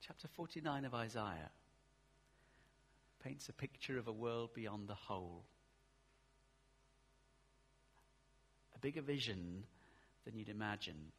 Chapter 0.00 0.28
49 0.28 0.84
of 0.84 0.94
Isaiah 0.94 1.50
paints 3.22 3.48
a 3.48 3.52
picture 3.52 3.98
of 3.98 4.08
a 4.08 4.12
world 4.12 4.52
beyond 4.54 4.88
the 4.88 4.94
hole. 4.94 5.44
A 8.74 8.78
bigger 8.78 9.02
vision 9.02 9.64
than 10.24 10.36
you'd 10.36 10.48
imagine 10.48 11.12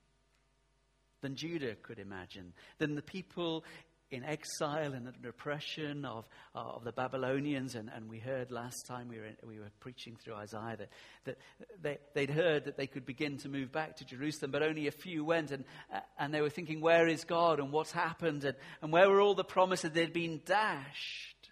than 1.21 1.35
Judah 1.35 1.75
could 1.75 1.99
imagine, 1.99 2.53
than 2.77 2.95
the 2.95 3.01
people 3.01 3.63
in 4.11 4.25
exile 4.25 4.93
and 4.93 5.07
the 5.07 5.29
oppression 5.29 6.03
of, 6.03 6.27
uh, 6.53 6.59
of 6.59 6.83
the 6.83 6.91
Babylonians. 6.91 7.75
And, 7.75 7.89
and 7.95 8.09
we 8.09 8.19
heard 8.19 8.51
last 8.51 8.85
time 8.85 9.07
we 9.07 9.17
were, 9.17 9.25
in, 9.25 9.37
we 9.47 9.57
were 9.57 9.71
preaching 9.79 10.17
through 10.17 10.35
Isaiah 10.35 10.75
that, 10.77 10.89
that 11.23 11.37
they, 11.81 11.97
they'd 12.13 12.29
heard 12.29 12.65
that 12.65 12.75
they 12.75 12.87
could 12.87 13.05
begin 13.05 13.37
to 13.37 13.49
move 13.49 13.71
back 13.71 13.95
to 13.97 14.05
Jerusalem, 14.05 14.51
but 14.51 14.63
only 14.63 14.87
a 14.87 14.91
few 14.91 15.23
went. 15.23 15.51
And, 15.51 15.63
uh, 15.93 16.01
and 16.19 16.33
they 16.33 16.41
were 16.41 16.49
thinking, 16.49 16.81
where 16.81 17.07
is 17.07 17.23
God 17.23 17.59
and 17.59 17.71
what's 17.71 17.93
happened? 17.93 18.43
And, 18.43 18.57
and 18.81 18.91
where 18.91 19.09
were 19.09 19.21
all 19.21 19.33
the 19.33 19.45
promises 19.45 19.95
had 19.95 20.13
been 20.13 20.41
dashed? 20.45 21.49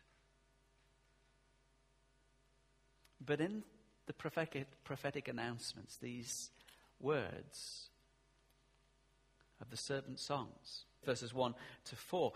But 3.25 3.39
in 3.39 3.63
the 4.05 4.13
prophetic, 4.13 4.67
prophetic 4.83 5.27
announcements, 5.27 5.97
these 5.97 6.49
words 6.99 7.88
of 9.61 9.69
the 9.69 9.77
servant 9.77 10.19
songs, 10.19 10.85
verses 11.05 11.33
1 11.33 11.53
to 11.85 11.95
4. 11.95 12.33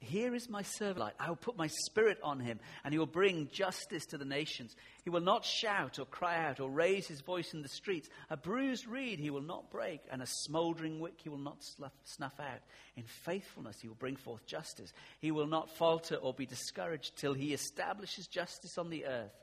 Here 0.00 0.32
is 0.32 0.48
my 0.48 0.62
servant. 0.62 1.12
I 1.18 1.28
will 1.28 1.36
put 1.36 1.56
my 1.56 1.66
spirit 1.66 2.18
on 2.22 2.38
him, 2.38 2.60
and 2.84 2.94
he 2.94 2.98
will 2.98 3.06
bring 3.06 3.48
justice 3.52 4.06
to 4.06 4.18
the 4.18 4.24
nations. 4.24 4.76
He 5.02 5.10
will 5.10 5.20
not 5.20 5.44
shout 5.44 5.98
or 5.98 6.04
cry 6.04 6.44
out 6.44 6.60
or 6.60 6.70
raise 6.70 7.08
his 7.08 7.20
voice 7.20 7.52
in 7.52 7.62
the 7.62 7.68
streets. 7.68 8.08
A 8.30 8.36
bruised 8.36 8.86
reed 8.86 9.18
he 9.18 9.30
will 9.30 9.42
not 9.42 9.72
break, 9.72 10.00
and 10.10 10.22
a 10.22 10.26
smoldering 10.44 11.00
wick 11.00 11.14
he 11.20 11.28
will 11.28 11.36
not 11.36 11.64
snuff 12.04 12.38
out. 12.38 12.60
In 12.96 13.02
faithfulness 13.02 13.80
he 13.80 13.88
will 13.88 13.96
bring 13.96 14.14
forth 14.14 14.46
justice. 14.46 14.92
He 15.18 15.32
will 15.32 15.48
not 15.48 15.76
falter 15.76 16.14
or 16.14 16.32
be 16.32 16.46
discouraged 16.46 17.16
till 17.16 17.34
he 17.34 17.52
establishes 17.52 18.28
justice 18.28 18.78
on 18.78 18.90
the 18.90 19.04
earth. 19.04 19.34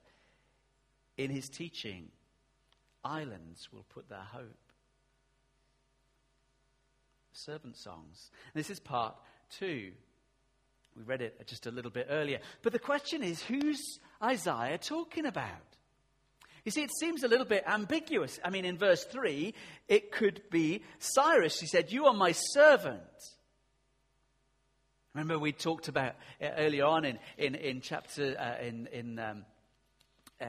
In 1.18 1.32
his 1.32 1.50
teaching, 1.50 2.12
islands 3.04 3.68
will 3.74 3.86
put 3.90 4.08
their 4.08 4.20
hope. 4.20 4.65
Servant 7.36 7.76
songs. 7.76 8.32
This 8.54 8.70
is 8.70 8.80
part 8.80 9.14
two. 9.60 9.92
We 10.96 11.04
read 11.04 11.22
it 11.22 11.46
just 11.48 11.68
a 11.68 11.72
little 11.72 11.92
bit 11.92 12.08
earlier. 12.10 12.40
But 12.62 12.72
the 12.72 12.80
question 12.80 13.24
is 13.24 13.42
who's 13.44 14.00
Isaiah 14.24 14.78
talking 14.78 15.26
about? 15.26 15.50
You 16.64 16.72
see, 16.72 16.82
it 16.82 16.92
seems 16.98 17.24
a 17.24 17.28
little 17.28 17.46
bit 17.46 17.66
ambiguous. 17.68 18.40
I 18.44 18.50
mean, 18.50 18.64
in 18.64 18.78
verse 18.78 19.04
3, 19.04 19.54
it 19.88 20.12
could 20.12 20.44
be 20.50 20.82
Cyrus. 20.98 21.60
He 21.60 21.68
said, 21.68 21.92
You 21.92 22.06
are 22.06 22.14
my 22.14 22.32
servant. 22.32 23.02
Remember, 25.14 25.38
we 25.38 25.52
talked 25.52 25.90
about 25.90 26.16
uh, 26.42 26.48
earlier 26.58 26.86
on 26.86 27.06
in, 27.06 27.20
in, 27.38 27.56
in 27.56 27.82
chapter, 27.82 28.36
uh, 28.40 28.66
in, 28.66 28.88
in 28.88 29.20
um, 29.20 29.46
uh, 30.42 30.46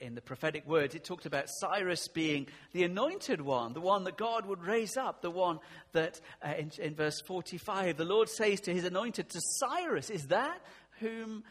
in 0.00 0.14
the 0.14 0.20
prophetic 0.20 0.66
words, 0.66 0.94
it 0.94 1.04
talked 1.04 1.26
about 1.26 1.44
Cyrus 1.48 2.08
being 2.08 2.46
the 2.72 2.84
anointed 2.84 3.40
one, 3.40 3.72
the 3.74 3.80
one 3.80 4.04
that 4.04 4.16
God 4.16 4.46
would 4.46 4.62
raise 4.62 4.96
up, 4.96 5.20
the 5.20 5.30
one 5.30 5.58
that, 5.92 6.20
uh, 6.44 6.54
in, 6.58 6.70
in 6.78 6.94
verse 6.94 7.20
45, 7.20 7.96
the 7.96 8.04
Lord 8.04 8.28
says 8.28 8.60
to 8.62 8.72
his 8.72 8.84
anointed, 8.84 9.28
to 9.28 9.40
Cyrus, 9.40 10.10
is 10.10 10.28
that 10.28 10.60
whom 11.00 11.44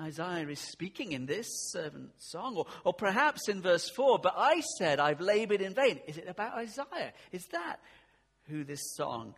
Isaiah 0.00 0.48
is 0.48 0.58
speaking 0.58 1.12
in 1.12 1.26
this 1.26 1.46
servant 1.70 2.10
song? 2.18 2.56
Or, 2.56 2.66
or 2.84 2.92
perhaps 2.92 3.48
in 3.48 3.62
verse 3.62 3.88
4, 3.90 4.18
but 4.18 4.34
I 4.36 4.62
said, 4.78 4.98
I've 4.98 5.20
labored 5.20 5.60
in 5.60 5.74
vain. 5.74 6.00
Is 6.08 6.16
it 6.16 6.28
about 6.28 6.54
Isaiah? 6.54 7.12
Is 7.32 7.46
that 7.52 7.76
who 8.48 8.64
this 8.64 8.94
song 8.96 9.34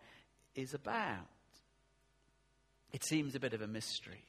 is 0.55 0.73
about? 0.73 1.27
It 2.93 3.05
seems 3.05 3.35
a 3.35 3.41
bit 3.41 3.55
of 3.55 3.63
a 3.63 3.67
mystery. 3.67 4.25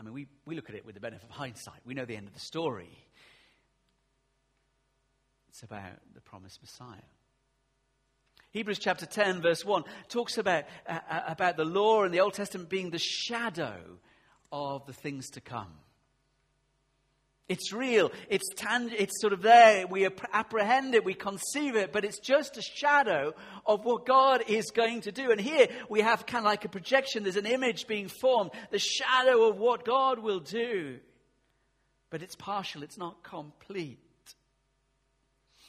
I 0.00 0.02
mean, 0.02 0.14
we, 0.14 0.26
we 0.46 0.54
look 0.56 0.70
at 0.70 0.74
it 0.74 0.86
with 0.86 0.94
the 0.94 1.00
benefit 1.00 1.28
of 1.28 1.30
hindsight. 1.30 1.80
We 1.84 1.92
know 1.92 2.06
the 2.06 2.16
end 2.16 2.26
of 2.26 2.32
the 2.32 2.40
story. 2.40 2.88
It's 5.50 5.62
about 5.62 5.92
the 6.14 6.22
promised 6.22 6.62
Messiah. 6.62 7.02
Hebrews 8.52 8.78
chapter 8.78 9.04
10, 9.04 9.42
verse 9.42 9.62
1, 9.62 9.84
talks 10.08 10.38
about, 10.38 10.64
uh, 10.88 11.00
uh 11.08 11.20
about 11.26 11.58
the 11.58 11.66
law 11.66 12.04
and 12.04 12.14
the 12.14 12.20
Old 12.20 12.32
Testament 12.32 12.70
being 12.70 12.88
the 12.88 12.98
shadow 12.98 13.76
of 14.50 14.86
the 14.86 14.94
things 14.94 15.28
to 15.30 15.42
come. 15.42 15.72
It's 17.50 17.72
real. 17.72 18.12
It's 18.28 18.48
tang- 18.54 18.92
It's 18.96 19.20
sort 19.20 19.32
of 19.32 19.42
there. 19.42 19.84
We 19.84 20.06
apprehend 20.32 20.94
it. 20.94 21.04
We 21.04 21.14
conceive 21.14 21.74
it. 21.74 21.92
But 21.92 22.04
it's 22.04 22.20
just 22.20 22.56
a 22.56 22.62
shadow 22.62 23.34
of 23.66 23.84
what 23.84 24.06
God 24.06 24.44
is 24.46 24.70
going 24.70 25.00
to 25.00 25.10
do. 25.10 25.32
And 25.32 25.40
here 25.40 25.66
we 25.88 26.00
have 26.00 26.26
kind 26.26 26.44
of 26.44 26.48
like 26.48 26.64
a 26.64 26.68
projection. 26.68 27.24
There's 27.24 27.34
an 27.34 27.46
image 27.46 27.88
being 27.88 28.06
formed. 28.06 28.52
The 28.70 28.78
shadow 28.78 29.48
of 29.48 29.58
what 29.58 29.84
God 29.84 30.20
will 30.20 30.38
do. 30.38 31.00
But 32.08 32.22
it's 32.22 32.36
partial. 32.36 32.84
It's 32.84 32.98
not 32.98 33.24
complete. 33.24 33.98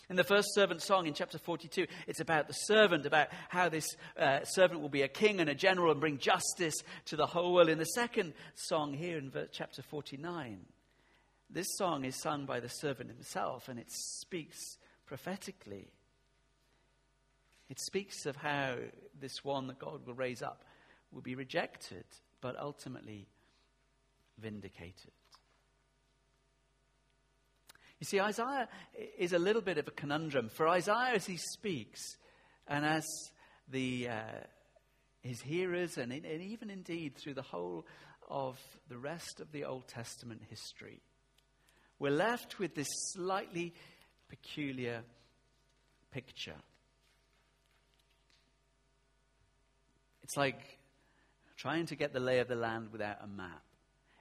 In 0.08 0.18
the 0.18 0.24
first 0.24 0.54
servant 0.54 0.84
song 0.84 1.08
in 1.08 1.16
chapter 1.16 1.40
42, 1.40 1.88
it's 2.06 2.20
about 2.20 2.48
the 2.48 2.54
servant, 2.54 3.08
about 3.08 3.30
how 3.50 3.70
this 3.70 3.88
uh, 4.20 4.44
servant 4.44 4.82
will 4.82 4.90
be 4.90 5.02
a 5.02 5.08
king 5.08 5.40
and 5.40 5.50
a 5.50 5.56
general 5.56 5.92
and 5.92 6.00
bring 6.00 6.20
justice 6.20 6.76
to 7.06 7.16
the 7.16 7.26
whole 7.26 7.56
world. 7.56 7.70
In 7.70 7.80
the 7.80 7.86
second 7.86 8.34
song 8.54 8.94
here 8.94 9.18
in 9.18 9.32
chapter 9.52 9.82
49, 9.82 10.60
this 11.54 11.68
song 11.78 12.06
is 12.06 12.16
sung 12.16 12.46
by 12.46 12.60
the 12.60 12.70
servant 12.70 13.10
himself, 13.10 13.68
and 13.68 13.80
it 13.80 13.92
speaks 13.92 14.78
prophetically. 15.06 15.92
It 17.70 17.80
speaks 17.80 18.26
of 18.26 18.38
how 18.38 18.76
this 19.20 19.44
one 19.44 19.68
that 19.68 19.80
God 19.80 20.06
will 20.06 20.14
raise 20.14 20.42
up 20.42 20.64
will 21.12 21.22
be 21.22 21.36
rejected, 21.36 22.06
but 22.40 22.60
ultimately 22.60 23.28
vindicated. 24.38 25.12
You 28.00 28.06
see, 28.06 28.20
Isaiah 28.20 28.68
is 29.18 29.34
a 29.34 29.40
little 29.40 29.62
bit 29.62 29.78
of 29.78 29.88
a 29.88 29.92
conundrum. 29.92 30.50
For 30.50 30.68
Isaiah, 30.68 31.14
as 31.14 31.26
he 31.26 31.38
speaks, 31.38 32.18
and 32.68 32.86
as 32.86 33.06
the, 33.70 34.10
uh, 34.10 34.40
his 35.22 35.42
hearers, 35.42 35.98
and, 35.98 36.12
and 36.12 36.26
even 36.26 36.70
indeed 36.70 37.16
through 37.16 37.36
the 37.36 37.42
whole 37.42 37.86
of 38.28 38.58
the 38.90 38.98
rest 38.98 39.40
of 39.40 39.52
the 39.52 39.66
Old 39.66 39.88
Testament 39.88 40.42
history, 40.50 41.02
we're 42.02 42.10
left 42.10 42.58
with 42.58 42.74
this 42.74 42.88
slightly 43.14 43.76
peculiar 44.28 45.04
picture. 46.12 46.56
It's 50.24 50.36
like 50.36 50.80
trying 51.58 51.86
to 51.86 51.96
get 51.96 52.12
the 52.12 52.20
lay 52.20 52.40
of 52.40 52.48
the 52.48 52.56
land 52.56 52.90
without 52.92 53.18
a 53.24 53.28
map. 53.28 53.62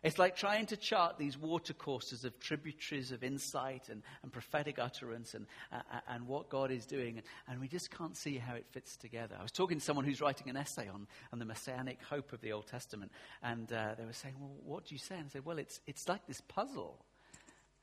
It's 0.02 0.18
like 0.18 0.36
trying 0.36 0.66
to 0.66 0.76
chart 0.76 1.16
these 1.18 1.38
watercourses 1.38 2.24
of 2.24 2.38
tributaries 2.38 3.12
of 3.12 3.24
insight 3.24 3.88
and, 3.88 4.02
and 4.22 4.30
prophetic 4.30 4.78
utterance 4.78 5.32
and, 5.32 5.46
uh, 5.72 5.80
and 6.08 6.26
what 6.26 6.50
God 6.50 6.70
is 6.70 6.84
doing, 6.84 7.16
and, 7.16 7.26
and, 7.48 7.60
we 7.60 7.68
just 7.68 7.90
can't 7.90 8.16
see 8.16 8.36
how 8.38 8.54
it 8.54 8.64
fits 8.72 8.96
together. 8.96 9.36
I 9.38 9.42
was 9.42 9.52
talking 9.52 9.78
to 9.78 9.84
someone 9.84 10.06
who's 10.06 10.22
writing 10.22 10.48
an 10.48 10.56
essay 10.56 10.88
on, 10.88 11.06
on 11.32 11.38
the 11.38 11.44
messianic 11.44 11.98
hope 12.02 12.32
of 12.32 12.40
the 12.40 12.52
Old 12.52 12.66
Testament, 12.66 13.12
and 13.42 13.70
uh, 13.72 13.94
they 13.98 14.06
were 14.06 14.14
saying, 14.14 14.36
Well, 14.40 14.52
what 14.64 14.86
do 14.86 14.94
you 14.94 14.98
say? 14.98 15.16
And 15.16 15.26
I 15.26 15.28
said, 15.28 15.44
Well, 15.44 15.58
it's, 15.58 15.80
it's 15.86 16.08
like 16.08 16.26
this 16.26 16.40
puzzle. 16.48 17.04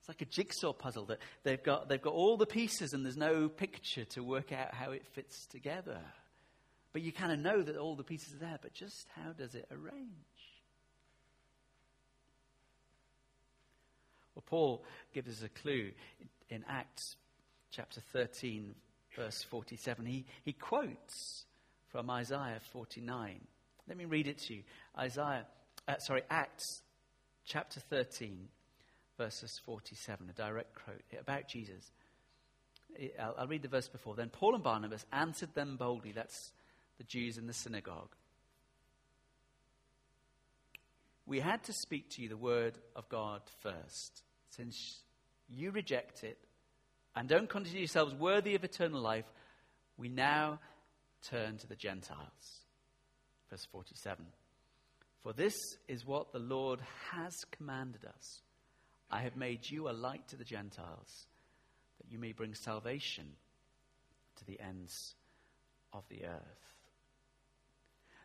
It's 0.08 0.20
like 0.20 0.22
a 0.22 0.32
jigsaw 0.32 0.72
puzzle 0.72 1.06
that 1.08 1.20
they've 1.43 1.62
got, 1.62 1.89
they've 1.89 2.02
got 2.02 2.13
all 2.13 2.38
the 2.38 2.46
pieces 2.46 2.93
and 2.93 3.04
there's 3.04 3.17
no 3.17 3.50
picture 3.50 4.06
to 4.06 4.24
work 4.24 4.54
out 4.54 4.74
how 4.74 4.91
it 4.91 5.06
fits 5.06 5.46
together. 5.48 6.00
But 6.93 7.02
you 7.02 7.12
kind 7.12 7.34
of 7.34 7.39
know 7.39 7.62
that 7.62 7.76
all 7.76 7.96
the 7.98 8.06
pieces 8.06 8.34
are 8.34 8.38
there, 8.38 8.60
but 8.62 8.74
just 8.74 9.06
how 9.15 9.34
does 9.34 9.54
it 9.54 9.67
arrange? 9.70 10.08
Well, 14.34 14.43
Paul 14.46 14.86
gives 15.13 15.30
us 15.30 15.43
a 15.43 15.50
clue 15.50 15.91
in 16.50 16.63
Acts 16.70 17.17
chapter 17.72 18.00
13, 18.13 18.76
verse 19.13 19.43
47. 19.43 20.06
He, 20.06 20.26
he 20.46 20.54
quotes 20.54 21.43
from 21.89 22.10
Isaiah 22.10 22.62
49. 22.72 23.41
Let 23.89 23.98
me 23.98 24.06
read 24.06 24.28
it 24.28 24.38
to 24.38 24.54
you. 24.54 24.63
Isaiah, 24.98 25.46
uh, 25.86 25.98
sorry, 25.98 26.22
Acts 26.30 26.82
chapter 27.46 27.82
13, 27.82 28.48
verses 29.17 29.60
47, 29.65 30.30
a 30.30 30.34
direct 30.34 30.75
quote 30.75 31.01
about 31.19 31.47
Jesus. 31.47 31.91
I'll, 33.19 33.36
I'll 33.39 33.47
read 33.47 33.62
the 33.62 33.67
verse 33.67 33.88
before. 33.88 34.15
Then 34.15 34.30
Paul 34.30 34.56
and 34.56 34.63
Barnabas 34.63 35.06
answered 35.12 35.53
them 35.53 35.77
boldly. 35.77 36.12
That's 36.12 36.51
the 36.97 37.03
Jews 37.03 37.38
in 37.38 37.47
the 37.47 37.53
synagogue. 37.53 38.15
We 41.25 41.39
had 41.39 41.63
to 41.63 41.73
speak 41.73 42.10
to 42.12 42.21
you 42.21 42.30
the 42.30 42.38
word 42.38 42.77
of 42.95 43.10
God 43.10 43.41
first. 43.62 44.23
Since 44.49 45.01
you 45.49 45.71
reject 45.71 46.23
it 46.23 46.38
and 47.15 47.27
don't 47.27 47.49
consider 47.49 47.80
yourselves 47.80 48.15
worthy 48.15 48.56
of 48.56 48.63
eternal 48.63 49.01
life, 49.01 49.25
we 49.97 50.10
now 50.10 50.60
turn 51.30 51.58
to 51.58 51.67
the 51.67 51.75
Gentiles. 51.75 52.62
Verse 53.49 53.67
47. 53.71 54.25
For 55.23 55.34
this 55.34 55.56
is 55.88 56.06
what 56.06 56.32
the 56.32 56.39
Lord 56.39 56.80
has 57.12 57.34
commanded 57.51 58.06
us 58.06 58.41
I 59.10 59.22
have 59.22 59.36
made 59.36 59.70
you 59.70 59.89
a 59.89 59.91
light 59.91 60.28
to 60.30 60.36
the 60.36 60.43
Gentiles, 60.43 61.28
that 62.00 62.12
you 62.12 62.20
may 62.20 62.34
bring 62.34 62.54
salvation 62.54 63.26
to 64.38 64.46
the 64.46 64.60
ends 64.60 65.15
of 65.93 66.04
the 66.10 66.26
earth. 66.26 66.67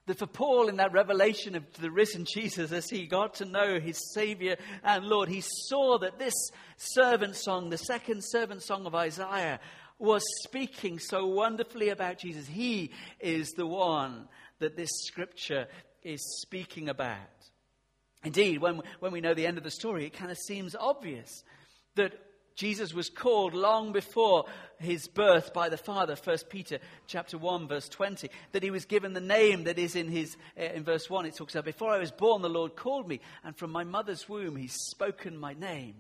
That 0.07 0.19
for 0.19 0.27
Paul, 0.27 0.69
in 0.69 0.77
that 0.77 0.93
revelation 0.93 1.55
of 1.55 1.65
the 1.75 1.91
risen 1.91 2.25
Jesus, 2.25 2.73
as 2.73 2.91
he 2.91 3.07
got 3.07 3.35
to 3.35 3.45
know 3.45 3.79
his 3.79 4.13
Savior 4.15 4.57
and 4.83 5.05
Lord, 5.05 5.29
he 5.29 5.43
saw 5.69 5.99
that 5.99 6.19
this 6.19 6.35
servant 6.77 7.37
song, 7.37 7.71
the 7.71 7.79
second 7.79 8.23
servant 8.23 8.65
song 8.65 8.85
of 8.87 8.97
Isaiah, 8.97 9.61
was 10.01 10.25
speaking 10.43 10.99
so 10.99 11.27
wonderfully 11.27 11.91
about 11.91 12.19
Jesus. 12.19 12.49
He 12.49 12.91
is 13.21 13.51
the 13.53 13.67
one 13.67 14.27
that 14.59 14.77
this 14.77 14.91
scripture 15.05 15.69
is 16.03 16.21
speaking 16.41 16.89
about. 16.89 17.19
Indeed, 18.25 18.61
when, 18.61 18.81
when 19.01 19.13
we 19.13 19.21
know 19.21 19.35
the 19.35 19.47
end 19.47 19.59
of 19.59 19.65
the 19.65 19.71
story, 19.71 20.07
it 20.07 20.13
kind 20.13 20.31
of 20.31 20.39
seems 20.39 20.77
obvious 20.79 21.43
that 21.97 22.13
Jesus 22.55 22.93
was 22.93 23.09
called 23.09 23.55
long 23.55 23.93
before 23.93 24.45
his 24.79 25.09
birth 25.09 25.53
by 25.53 25.69
the 25.69 25.77
Father, 25.77 26.17
1 26.23 26.37
Peter 26.51 26.79
chapter 27.07 27.39
1, 27.39 27.67
verse 27.67 27.89
20, 27.89 28.29
that 28.53 28.63
he 28.63 28.71
was 28.71 28.85
given 28.85 29.13
the 29.13 29.21
name 29.21 29.65
that 29.65 29.79
is 29.79 29.97
in 29.97 30.09
his, 30.09 30.37
uh, 30.59 30.65
in 30.65 30.85
verse 30.85 31.09
1, 31.09 31.27
it 31.27 31.37
talks 31.37 31.55
about, 31.55 31.65
before 31.65 31.91
I 31.91 31.99
was 31.99 32.11
born, 32.11 32.43
the 32.43 32.49
Lord 32.49 32.77
called 32.77 33.09
me, 33.09 33.21
and 33.43 33.57
from 33.57 33.73
my 33.73 33.85
mother's 33.85 34.29
womb, 34.29 34.57
he's 34.57 34.75
spoken 34.75 35.37
my 35.37 35.55
name. 35.55 35.95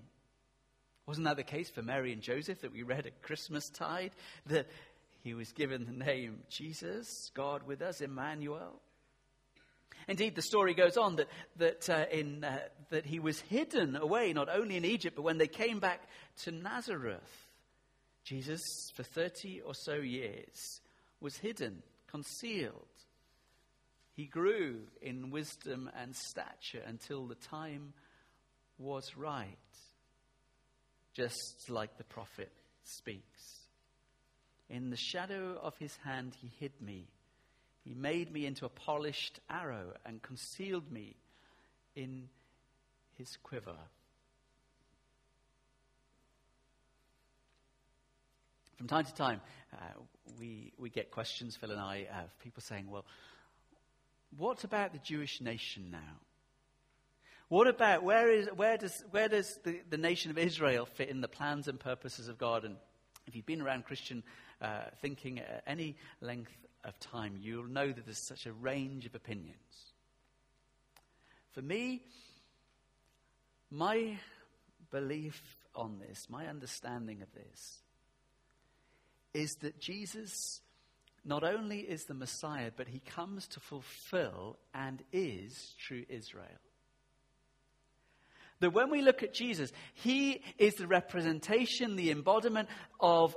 Wasn't 1.06 1.24
that 1.24 1.36
the 1.36 1.42
case 1.42 1.70
for 1.70 1.82
Mary 1.82 2.12
and 2.12 2.22
Joseph 2.22 2.60
that 2.60 2.72
we 2.72 2.82
read 2.82 3.06
at 3.06 3.22
Christmas 3.22 3.68
tide? 3.70 4.12
That 4.46 4.68
he 5.22 5.34
was 5.34 5.52
given 5.52 5.84
the 5.84 6.04
name 6.04 6.40
Jesus, 6.48 7.30
God 7.34 7.64
with 7.66 7.82
us, 7.82 8.00
Emmanuel. 8.00 8.80
Indeed, 10.08 10.34
the 10.34 10.42
story 10.42 10.74
goes 10.74 10.96
on 10.96 11.16
that, 11.16 11.28
that, 11.56 11.90
uh, 11.90 12.06
in, 12.10 12.44
uh, 12.44 12.58
that 12.90 13.06
he 13.06 13.20
was 13.20 13.40
hidden 13.40 13.96
away, 13.96 14.32
not 14.32 14.48
only 14.48 14.76
in 14.76 14.84
Egypt, 14.84 15.16
but 15.16 15.22
when 15.22 15.38
they 15.38 15.46
came 15.46 15.78
back 15.80 16.02
to 16.44 16.50
Nazareth, 16.50 17.48
Jesus, 18.24 18.60
for 18.94 19.02
30 19.02 19.60
or 19.62 19.74
so 19.74 19.94
years, 19.94 20.80
was 21.20 21.36
hidden, 21.36 21.82
concealed. 22.08 22.86
He 24.14 24.26
grew 24.26 24.82
in 25.00 25.30
wisdom 25.30 25.90
and 25.98 26.14
stature 26.14 26.82
until 26.86 27.26
the 27.26 27.34
time 27.34 27.94
was 28.78 29.16
right, 29.16 29.56
just 31.14 31.70
like 31.70 31.96
the 31.96 32.04
prophet 32.04 32.52
speaks. 32.84 33.60
In 34.68 34.90
the 34.90 34.96
shadow 34.96 35.58
of 35.62 35.76
his 35.78 35.96
hand, 36.04 36.34
he 36.40 36.50
hid 36.58 36.72
me. 36.80 37.06
He 37.84 37.94
made 37.94 38.32
me 38.32 38.46
into 38.46 38.64
a 38.64 38.68
polished 38.68 39.40
arrow 39.50 39.94
and 40.06 40.22
concealed 40.22 40.90
me 40.90 41.16
in 41.96 42.28
his 43.18 43.36
quiver. 43.42 43.76
From 48.76 48.88
time 48.88 49.04
to 49.04 49.14
time, 49.14 49.40
uh, 49.72 50.00
we, 50.38 50.72
we 50.78 50.90
get 50.90 51.10
questions, 51.10 51.56
Phil 51.56 51.70
and 51.70 51.80
I, 51.80 52.06
of 52.22 52.38
people 52.40 52.62
saying, 52.62 52.90
well, 52.90 53.04
what 54.36 54.64
about 54.64 54.92
the 54.92 54.98
Jewish 54.98 55.40
nation 55.40 55.90
now? 55.90 56.20
What 57.48 57.68
about 57.68 58.02
where, 58.02 58.30
is, 58.30 58.48
where 58.56 58.78
does, 58.78 59.04
where 59.10 59.28
does 59.28 59.58
the, 59.62 59.80
the 59.90 59.98
nation 59.98 60.30
of 60.30 60.38
Israel 60.38 60.86
fit 60.86 61.10
in 61.10 61.20
the 61.20 61.28
plans 61.28 61.68
and 61.68 61.78
purposes 61.78 62.28
of 62.28 62.38
God? 62.38 62.64
And 62.64 62.76
if 63.26 63.36
you've 63.36 63.46
been 63.46 63.62
around 63.62 63.84
Christian 63.84 64.22
uh, 64.60 64.82
thinking 65.00 65.38
at 65.38 65.62
any 65.66 65.96
length 66.20 66.52
of 66.84 66.98
time, 66.98 67.36
you'll 67.40 67.68
know 67.68 67.90
that 67.90 68.04
there's 68.04 68.18
such 68.18 68.46
a 68.46 68.52
range 68.52 69.06
of 69.06 69.14
opinions. 69.14 69.92
For 71.52 71.62
me, 71.62 72.02
my 73.70 74.18
belief 74.90 75.40
on 75.74 75.98
this, 75.98 76.28
my 76.28 76.46
understanding 76.46 77.22
of 77.22 77.32
this, 77.32 77.78
is 79.34 79.54
that 79.56 79.80
Jesus 79.80 80.60
not 81.24 81.44
only 81.44 81.80
is 81.80 82.04
the 82.04 82.14
Messiah, 82.14 82.70
but 82.76 82.88
he 82.88 82.98
comes 82.98 83.46
to 83.48 83.60
fulfill 83.60 84.58
and 84.74 85.02
is 85.12 85.74
true 85.78 86.04
Israel. 86.08 86.48
That 88.62 88.72
when 88.72 88.90
we 88.90 89.02
look 89.02 89.24
at 89.24 89.34
Jesus, 89.34 89.72
he 89.92 90.40
is 90.56 90.74
the 90.74 90.86
representation, 90.86 91.96
the 91.96 92.12
embodiment 92.12 92.68
of 93.00 93.36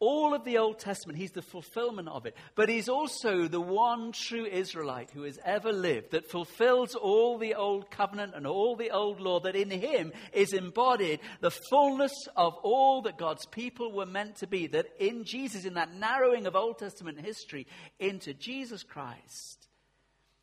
all 0.00 0.34
of 0.34 0.44
the 0.44 0.58
Old 0.58 0.80
Testament. 0.80 1.16
He's 1.16 1.30
the 1.30 1.42
fulfillment 1.42 2.08
of 2.08 2.26
it. 2.26 2.34
But 2.56 2.68
he's 2.68 2.88
also 2.88 3.46
the 3.46 3.60
one 3.60 4.10
true 4.10 4.46
Israelite 4.46 5.12
who 5.12 5.22
has 5.22 5.38
ever 5.44 5.72
lived 5.72 6.10
that 6.10 6.28
fulfills 6.28 6.96
all 6.96 7.38
the 7.38 7.54
Old 7.54 7.88
Covenant 7.88 8.34
and 8.34 8.48
all 8.48 8.74
the 8.74 8.90
Old 8.90 9.20
Law, 9.20 9.38
that 9.40 9.54
in 9.54 9.70
him 9.70 10.12
is 10.32 10.52
embodied 10.52 11.20
the 11.40 11.52
fullness 11.70 12.12
of 12.36 12.54
all 12.64 13.02
that 13.02 13.16
God's 13.16 13.46
people 13.46 13.92
were 13.92 14.06
meant 14.06 14.38
to 14.38 14.48
be. 14.48 14.66
That 14.66 14.86
in 14.98 15.22
Jesus, 15.24 15.66
in 15.66 15.74
that 15.74 15.94
narrowing 15.94 16.48
of 16.48 16.56
Old 16.56 16.78
Testament 16.78 17.20
history 17.20 17.68
into 18.00 18.34
Jesus 18.34 18.82
Christ, 18.82 19.68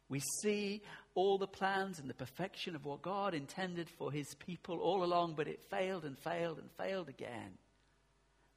we 0.07 0.21
see 0.41 0.83
all 1.15 1.37
the 1.37 1.47
plans 1.47 1.97
and 1.97 2.09
the 2.09 2.13
perfection 2.13 2.75
of 2.75 2.85
what 2.85 3.01
God 3.01 3.33
intended 3.33 3.89
for 3.89 4.11
his 4.11 4.35
people 4.35 4.79
all 4.79 5.03
along, 5.03 5.33
but 5.35 5.47
it 5.47 5.63
failed 5.69 6.03
and 6.03 6.17
failed 6.19 6.59
and 6.59 6.69
failed 6.77 7.09
again. 7.09 7.57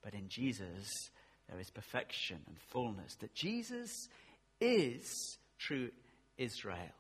But 0.03 0.15
in 0.15 0.29
Jesus, 0.29 0.89
there 1.49 1.61
is 1.61 1.71
perfection 1.71 2.39
and 2.47 2.59
fullness, 2.71 3.15
that 3.21 3.35
Jesus 3.35 4.09
is 4.61 5.39
true 5.59 5.91
Israel. 6.37 6.93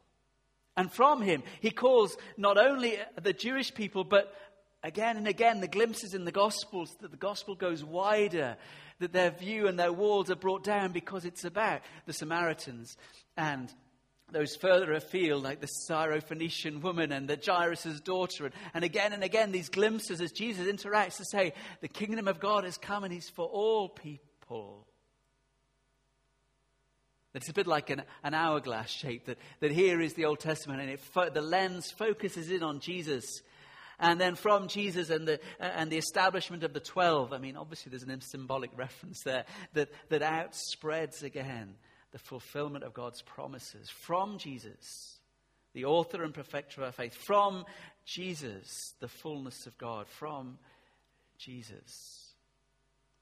And 0.76 0.92
from 0.92 1.22
him, 1.22 1.42
he 1.60 1.72
calls 1.72 2.16
not 2.36 2.56
only 2.56 2.98
the 3.20 3.32
Jewish 3.32 3.74
people, 3.74 4.04
but 4.04 4.32
again 4.84 5.16
and 5.16 5.26
again 5.26 5.60
the 5.60 5.66
glimpses 5.66 6.14
in 6.14 6.24
the 6.24 6.32
Gospels 6.32 6.94
that 7.00 7.10
the 7.10 7.16
Gospel 7.16 7.56
goes 7.56 7.82
wider, 7.82 8.56
that 9.00 9.12
their 9.12 9.32
view 9.32 9.66
and 9.66 9.76
their 9.76 9.92
walls 9.92 10.30
are 10.30 10.36
brought 10.36 10.62
down 10.62 10.92
because 10.92 11.24
it's 11.24 11.44
about 11.44 11.80
the 12.06 12.12
Samaritans 12.12 12.96
and 13.36 13.72
those 14.30 14.56
further 14.56 14.92
afield, 14.92 15.42
like 15.42 15.60
the 15.60 15.68
Syrophoenician 15.88 16.82
woman 16.82 17.12
and 17.12 17.28
the 17.28 17.40
Jairus' 17.42 18.00
daughter. 18.00 18.46
And, 18.46 18.54
and 18.74 18.84
again 18.84 19.12
and 19.12 19.24
again, 19.24 19.52
these 19.52 19.68
glimpses 19.68 20.20
as 20.20 20.32
Jesus 20.32 20.66
interacts 20.66 21.16
to 21.16 21.24
say, 21.24 21.54
the 21.80 21.88
kingdom 21.88 22.28
of 22.28 22.40
God 22.40 22.64
has 22.64 22.76
come 22.76 23.04
and 23.04 23.12
he's 23.12 23.28
for 23.28 23.46
all 23.46 23.88
people. 23.88 24.86
It's 27.34 27.48
a 27.48 27.54
bit 27.54 27.66
like 27.66 27.90
an, 27.90 28.02
an 28.24 28.34
hourglass 28.34 28.90
shape, 28.90 29.26
that, 29.26 29.38
that 29.60 29.70
here 29.70 30.00
is 30.00 30.14
the 30.14 30.24
Old 30.24 30.40
Testament, 30.40 30.80
and 30.80 30.90
it 30.90 31.00
fo- 31.00 31.30
the 31.30 31.42
lens 31.42 31.90
focuses 31.90 32.50
in 32.50 32.62
on 32.62 32.80
Jesus. 32.80 33.42
And 34.00 34.20
then 34.20 34.34
from 34.34 34.68
Jesus 34.68 35.10
and 35.10 35.26
the, 35.26 35.40
and 35.60 35.90
the 35.90 35.98
establishment 35.98 36.64
of 36.64 36.72
the 36.72 36.80
12, 36.80 37.32
I 37.32 37.38
mean, 37.38 37.56
obviously 37.56 37.90
there's 37.90 38.02
an 38.02 38.20
symbolic 38.20 38.70
reference 38.76 39.22
there 39.24 39.44
that, 39.74 39.88
that 40.08 40.22
outspreads 40.22 41.22
again 41.22 41.74
the 42.12 42.18
fulfillment 42.18 42.84
of 42.84 42.94
God's 42.94 43.22
promises 43.22 43.90
from 43.90 44.38
Jesus, 44.38 45.18
the 45.74 45.84
author 45.84 46.22
and 46.22 46.32
perfecter 46.32 46.80
of 46.80 46.86
our 46.86 46.92
faith, 46.92 47.14
from 47.14 47.64
Jesus, 48.04 48.94
the 49.00 49.08
fullness 49.08 49.66
of 49.66 49.76
God, 49.78 50.08
from 50.08 50.58
Jesus. 51.38 52.28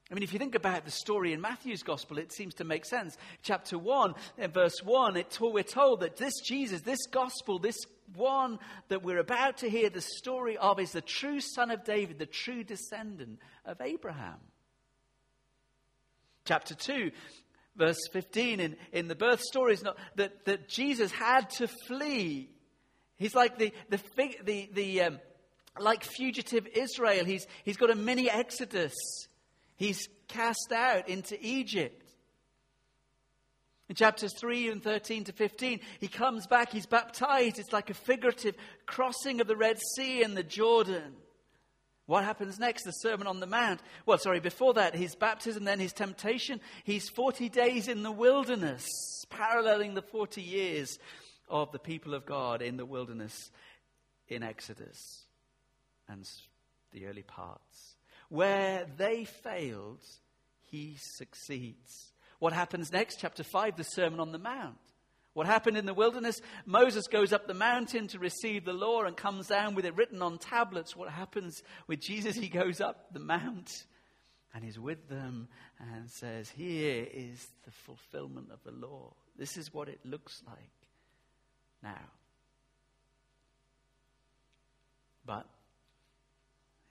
I 0.09 0.13
mean, 0.13 0.23
if 0.23 0.31
you 0.31 0.39
think 0.39 0.55
about 0.55 0.85
the 0.85 0.91
story 0.91 1.33
in 1.33 1.41
Matthew's 1.41 1.83
gospel, 1.83 2.17
it 2.17 2.31
seems 2.31 2.53
to 2.55 2.63
make 2.63 2.85
sense. 2.85 3.17
Chapter 3.41 3.77
1, 3.77 4.15
in 4.37 4.51
verse 4.51 4.81
1, 4.81 5.17
it, 5.17 5.37
we're 5.41 5.63
told 5.63 5.99
that 5.99 6.15
this 6.15 6.39
Jesus, 6.39 6.81
this 6.81 7.05
gospel, 7.11 7.59
this 7.59 7.77
one 8.15 8.57
that 8.87 9.03
we're 9.03 9.19
about 9.19 9.57
to 9.57 9.69
hear 9.69 9.89
the 9.89 9.99
story 9.99 10.57
of, 10.57 10.79
is 10.79 10.93
the 10.93 11.01
true 11.01 11.41
son 11.41 11.71
of 11.71 11.83
David, 11.83 12.19
the 12.19 12.25
true 12.25 12.63
descendant 12.63 13.39
of 13.65 13.81
Abraham. 13.81 14.39
Chapter 16.45 16.75
2, 16.75 17.11
verse 17.77 17.99
15 18.11 18.59
in, 18.59 18.75
in 18.91 19.07
the 19.07 19.15
birth 19.15 19.41
story 19.41 19.73
is 19.73 19.83
not 19.83 19.97
that, 20.15 20.45
that 20.45 20.67
Jesus 20.67 21.11
had 21.11 21.49
to 21.51 21.67
flee. 21.87 22.49
He's 23.17 23.35
like 23.35 23.57
the, 23.57 23.73
the, 23.89 23.99
the, 24.43 24.69
the 24.73 25.01
um, 25.03 25.19
like 25.79 26.03
fugitive 26.03 26.67
Israel. 26.67 27.25
He's, 27.25 27.47
he's 27.63 27.77
got 27.77 27.89
a 27.89 27.95
mini 27.95 28.29
exodus. 28.29 28.93
He's 29.75 30.07
cast 30.27 30.71
out 30.73 31.07
into 31.07 31.37
Egypt. 31.41 32.03
In 33.89 33.95
chapters 33.95 34.33
3 34.37 34.69
and 34.69 34.83
13 34.83 35.25
to 35.25 35.31
15, 35.31 35.79
he 35.99 36.07
comes 36.09 36.45
back, 36.45 36.71
he's 36.71 36.85
baptized. 36.85 37.57
It's 37.57 37.71
like 37.71 37.89
a 37.89 37.93
figurative 37.93 38.55
crossing 38.85 39.39
of 39.39 39.47
the 39.47 39.55
Red 39.55 39.79
Sea 39.95 40.23
and 40.23 40.35
the 40.35 40.43
Jordan. 40.43 41.13
What 42.07 42.23
happens 42.23 42.57
next? 42.57 42.83
The 42.83 42.91
Sermon 42.91 43.27
on 43.27 43.41
the 43.41 43.45
Mount. 43.45 43.81
Well, 44.05 44.17
sorry, 44.17 44.39
before 44.39 44.73
that, 44.75 44.95
his 44.95 45.13
baptism, 45.13 45.65
then 45.65 45.79
his 45.79 45.91
temptation. 45.91 46.61
He's 46.85 47.09
40 47.09 47.49
days 47.49 47.89
in 47.89 48.01
the 48.01 48.11
wilderness, 48.11 48.85
paralleling 49.29 49.93
the 49.93 50.01
40 50.01 50.41
years 50.41 50.97
of 51.49 51.71
the 51.73 51.79
people 51.79 52.13
of 52.13 52.25
God 52.25 52.61
in 52.61 52.77
the 52.77 52.85
wilderness 52.85 53.51
in 54.29 54.41
Exodus 54.41 55.25
and 56.07 56.25
the 56.93 57.07
early 57.07 57.23
parts. 57.23 57.95
Where 58.29 58.85
they 58.97 59.25
failed, 59.25 60.03
he 60.61 60.95
succeeds. 60.99 62.13
What 62.39 62.53
happens 62.53 62.91
next? 62.91 63.19
Chapter 63.19 63.43
5, 63.43 63.75
the 63.75 63.83
Sermon 63.83 64.21
on 64.21 64.31
the 64.31 64.39
Mount. 64.39 64.77
What 65.37 65.45
happened 65.45 65.77
in 65.77 65.85
the 65.85 65.93
wilderness? 65.93 66.41
Moses 66.65 67.05
goes 67.05 67.31
up 67.31 67.45
the 67.45 67.53
mountain 67.53 68.07
to 68.07 68.17
receive 68.17 68.65
the 68.65 68.73
law 68.73 69.03
and 69.03 69.15
comes 69.15 69.45
down 69.45 69.75
with 69.75 69.85
it 69.85 69.95
written 69.95 70.23
on 70.23 70.39
tablets. 70.39 70.95
What 70.95 71.09
happens 71.09 71.61
with 71.85 71.99
Jesus? 71.99 72.35
He 72.35 72.49
goes 72.49 72.81
up 72.81 73.13
the 73.13 73.19
mount 73.19 73.85
and 74.55 74.65
is 74.65 74.79
with 74.79 75.07
them 75.09 75.47
and 75.79 76.09
says, 76.09 76.49
Here 76.49 77.05
is 77.13 77.47
the 77.65 77.71
fulfillment 77.71 78.47
of 78.51 78.63
the 78.63 78.71
law. 78.71 79.13
This 79.37 79.57
is 79.57 79.71
what 79.71 79.89
it 79.89 79.99
looks 80.03 80.41
like 80.47 80.57
now. 81.83 82.09
But 85.23 85.45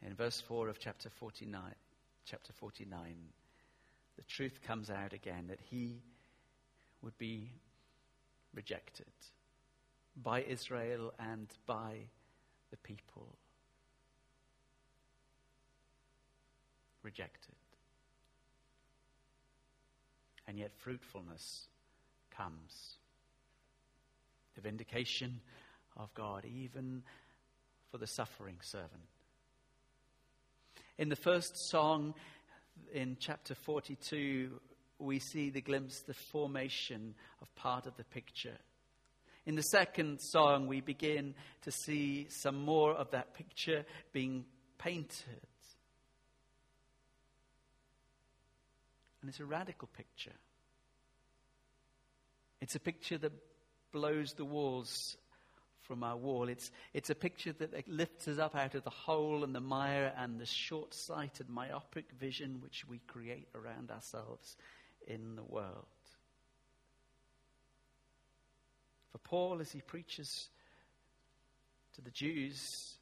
in 0.07 0.15
verse 0.15 0.41
4 0.41 0.69
of 0.69 0.79
chapter 0.79 1.11
49, 1.11 1.61
chapter 2.25 2.53
49, 2.53 3.17
the 4.17 4.23
truth 4.23 4.61
comes 4.65 4.89
out 4.89 5.13
again 5.13 5.49
that 5.49 5.59
he 5.69 6.01
would 7.03 7.19
be 7.19 7.51
rejected 8.57 9.13
by 10.21 10.43
Israel 10.43 11.13
and 11.21 11.47
by 11.67 12.09
the 12.71 12.77
people. 12.79 13.37
Rejected. 17.03 17.55
And 20.49 20.59
yet, 20.59 20.73
fruitfulness 20.79 21.69
comes. 22.31 22.97
The 24.55 24.63
vindication 24.63 25.41
of 25.97 26.13
God, 26.15 26.45
even 26.45 27.03
for 27.91 27.99
the 27.99 28.07
suffering 28.07 28.57
servant. 28.63 29.03
In 30.99 31.11
the 31.11 31.17
first 31.17 31.69
song 31.69 32.15
in 32.93 33.17
chapter 33.21 33.55
42, 33.55 34.61
we 34.99 35.19
see 35.19 35.51
the 35.51 35.61
glimpse, 35.61 36.01
the 36.01 36.15
formation 36.15 37.15
of 37.43 37.55
part 37.55 37.87
of 37.87 37.97
the 37.97 38.05
picture. 38.05 38.57
In 39.45 39.55
the 39.55 39.63
second 39.63 40.21
song, 40.21 40.67
we 40.67 40.81
begin 40.81 41.35
to 41.63 41.71
see 41.71 42.27
some 42.29 42.65
more 42.65 42.93
of 42.93 43.11
that 43.13 43.35
picture 43.35 43.85
being 44.13 44.45
painted. 44.79 45.47
And 49.21 49.29
it's 49.29 49.41
a 49.41 49.45
radical 49.45 49.89
picture. 49.97 50.33
It's 52.61 52.75
a 52.75 52.81
picture 52.81 53.19
that 53.19 53.33
blows 53.93 54.33
the 54.33 54.45
walls 54.45 55.17
from 55.83 56.03
our 56.03 56.17
wall. 56.17 56.49
It's, 56.49 56.73
it's 56.93 57.11
a 57.11 57.15
picture 57.15 57.53
that 57.53 57.89
lifts 57.89 58.27
us 58.27 58.39
up 58.39 58.57
out 58.57 58.75
of 58.75 58.83
the 58.83 58.91
hole 58.91 59.45
and 59.45 59.55
the 59.55 59.61
mire 59.61 60.13
and 60.19 60.41
the 60.41 60.47
short 60.47 60.93
sighted, 60.93 61.49
myopic 61.49 62.11
vision 62.19 62.61
which 62.61 62.85
we 62.89 62.99
create 63.07 63.49
around 63.55 63.93
ourselves 63.93 64.57
in 65.07 65.37
the 65.37 65.45
world. 65.45 65.87
For 69.13 69.19
Paul, 69.19 69.61
as 69.61 69.71
he 69.73 69.81
preaches 69.81 70.49
to 71.95 72.03
the 72.03 72.11
Jews, 72.11 72.97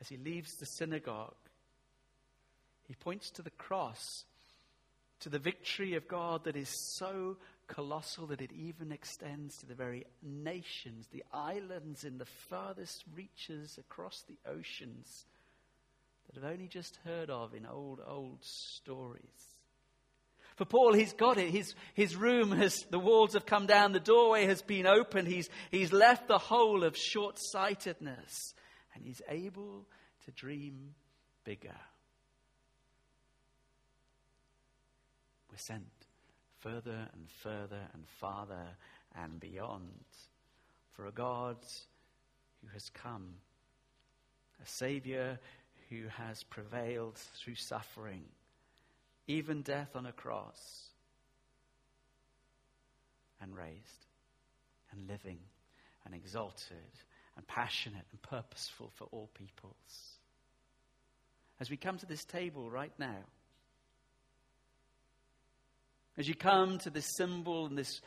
as 0.00 0.08
he 0.08 0.16
leaves 0.16 0.56
the 0.56 0.66
synagogue, 0.66 1.34
he 2.86 2.94
points 2.94 3.30
to 3.30 3.42
the 3.42 3.50
cross, 3.50 4.24
to 5.20 5.28
the 5.28 5.38
victory 5.38 5.94
of 5.94 6.08
God 6.08 6.44
that 6.44 6.56
is 6.56 6.70
so 6.96 7.36
colossal 7.66 8.26
that 8.26 8.42
it 8.42 8.52
even 8.52 8.92
extends 8.92 9.56
to 9.58 9.66
the 9.66 9.74
very 9.74 10.04
nations, 10.22 11.08
the 11.10 11.24
islands 11.32 12.04
in 12.04 12.18
the 12.18 12.26
farthest 12.26 13.04
reaches 13.14 13.78
across 13.78 14.22
the 14.28 14.36
oceans 14.46 15.24
that 16.26 16.42
have 16.42 16.50
only 16.50 16.68
just 16.68 16.98
heard 17.04 17.30
of 17.30 17.54
in 17.54 17.66
old, 17.66 18.00
old 18.06 18.38
stories. 18.42 19.53
For 20.56 20.64
Paul, 20.64 20.92
he's 20.92 21.12
got 21.12 21.38
it. 21.38 21.50
His, 21.50 21.74
his 21.94 22.14
room 22.14 22.52
has, 22.52 22.84
the 22.90 22.98
walls 22.98 23.32
have 23.32 23.44
come 23.44 23.66
down, 23.66 23.92
the 23.92 24.00
doorway 24.00 24.46
has 24.46 24.62
been 24.62 24.86
opened. 24.86 25.26
He's, 25.26 25.48
he's 25.70 25.92
left 25.92 26.28
the 26.28 26.38
hole 26.38 26.84
of 26.84 26.96
short 26.96 27.38
sightedness, 27.38 28.54
and 28.94 29.04
he's 29.04 29.20
able 29.28 29.86
to 30.24 30.30
dream 30.30 30.94
bigger. 31.44 31.76
We're 35.50 35.58
sent 35.58 35.86
further 36.60 37.08
and 37.12 37.28
further 37.42 37.80
and 37.92 38.04
farther 38.20 38.68
and 39.16 39.38
beyond 39.40 39.90
for 40.92 41.06
a 41.06 41.12
God 41.12 41.56
who 42.62 42.68
has 42.72 42.88
come, 42.90 43.34
a 44.62 44.66
Savior 44.66 45.38
who 45.90 46.06
has 46.08 46.42
prevailed 46.44 47.18
through 47.42 47.56
suffering 47.56 48.24
even 49.26 49.62
death 49.62 49.94
on 49.94 50.06
a 50.06 50.12
cross, 50.12 50.88
and 53.40 53.56
raised, 53.56 54.06
and 54.92 55.08
living, 55.08 55.38
and 56.04 56.14
exalted, 56.14 56.76
and 57.36 57.46
passionate, 57.46 58.04
and 58.10 58.22
purposeful 58.22 58.90
for 58.94 59.04
all 59.10 59.30
peoples. 59.34 60.18
As 61.60 61.70
we 61.70 61.76
come 61.76 61.98
to 61.98 62.06
this 62.06 62.24
table 62.24 62.70
right 62.70 62.92
now, 62.98 63.24
as 66.16 66.28
you 66.28 66.34
come 66.34 66.78
to 66.78 66.90
this 66.90 67.16
symbol 67.16 67.66
and 67.66 67.76
this, 67.76 68.00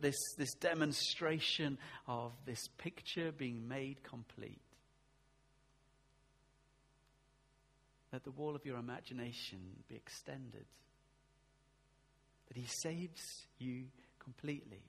this, 0.00 0.16
this 0.36 0.52
demonstration 0.54 1.78
of 2.06 2.32
this 2.44 2.68
picture 2.76 3.32
being 3.32 3.66
made 3.66 4.02
complete, 4.02 4.60
Let 8.12 8.24
the 8.24 8.30
wall 8.30 8.56
of 8.56 8.64
your 8.64 8.78
imagination 8.78 9.58
be 9.88 9.94
extended. 9.94 10.66
That 12.48 12.56
He 12.56 12.66
saves 12.66 13.46
you 13.58 13.84
completely. 14.18 14.82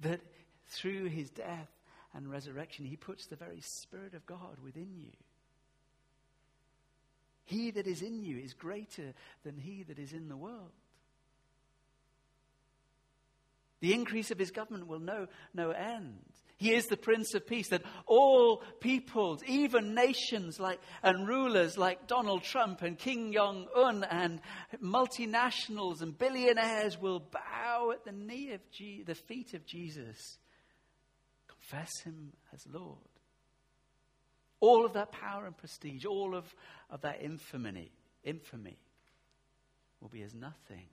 That 0.00 0.20
through 0.68 1.06
His 1.06 1.30
death 1.30 1.70
and 2.12 2.30
resurrection, 2.30 2.84
He 2.84 2.96
puts 2.96 3.26
the 3.26 3.36
very 3.36 3.60
Spirit 3.60 4.14
of 4.14 4.26
God 4.26 4.58
within 4.62 4.96
you. 4.96 5.12
He 7.44 7.70
that 7.72 7.86
is 7.86 8.02
in 8.02 8.24
you 8.24 8.38
is 8.38 8.54
greater 8.54 9.12
than 9.44 9.58
he 9.58 9.82
that 9.84 9.98
is 9.98 10.12
in 10.12 10.28
the 10.28 10.36
world. 10.36 10.72
The 13.80 13.92
increase 13.92 14.30
of 14.30 14.38
his 14.38 14.50
government 14.50 14.86
will 14.86 14.98
know 14.98 15.26
no 15.52 15.70
end. 15.70 16.24
He 16.56 16.72
is 16.72 16.86
the 16.86 16.96
Prince 16.96 17.34
of 17.34 17.46
Peace, 17.46 17.68
that 17.68 17.82
all 18.06 18.62
peoples, 18.80 19.42
even 19.44 19.94
nations 19.94 20.60
like, 20.60 20.80
and 21.02 21.26
rulers 21.26 21.76
like 21.76 22.06
Donald 22.06 22.44
Trump 22.44 22.82
and 22.82 22.98
Kim 22.98 23.32
Jong 23.32 23.66
un 23.74 24.04
and 24.04 24.40
multinationals 24.80 26.00
and 26.00 26.16
billionaires 26.16 27.00
will 27.00 27.20
bow 27.20 27.90
at 27.92 28.04
the 28.04 28.12
knee 28.12 28.52
of 28.52 28.60
Je- 28.70 29.02
the 29.02 29.16
feet 29.16 29.54
of 29.54 29.66
Jesus, 29.66 30.38
confess 31.48 31.90
him 32.04 32.32
as 32.52 32.64
Lord. 32.72 32.98
All 34.60 34.86
of 34.86 34.92
that 34.92 35.10
power 35.10 35.46
and 35.46 35.56
prestige, 35.56 36.04
all 36.04 36.36
of, 36.36 36.54
of 36.88 37.00
that 37.00 37.20
infamy, 37.20 37.90
infamy 38.22 38.78
will 40.00 40.08
be 40.08 40.22
as 40.22 40.34
nothing 40.34 40.86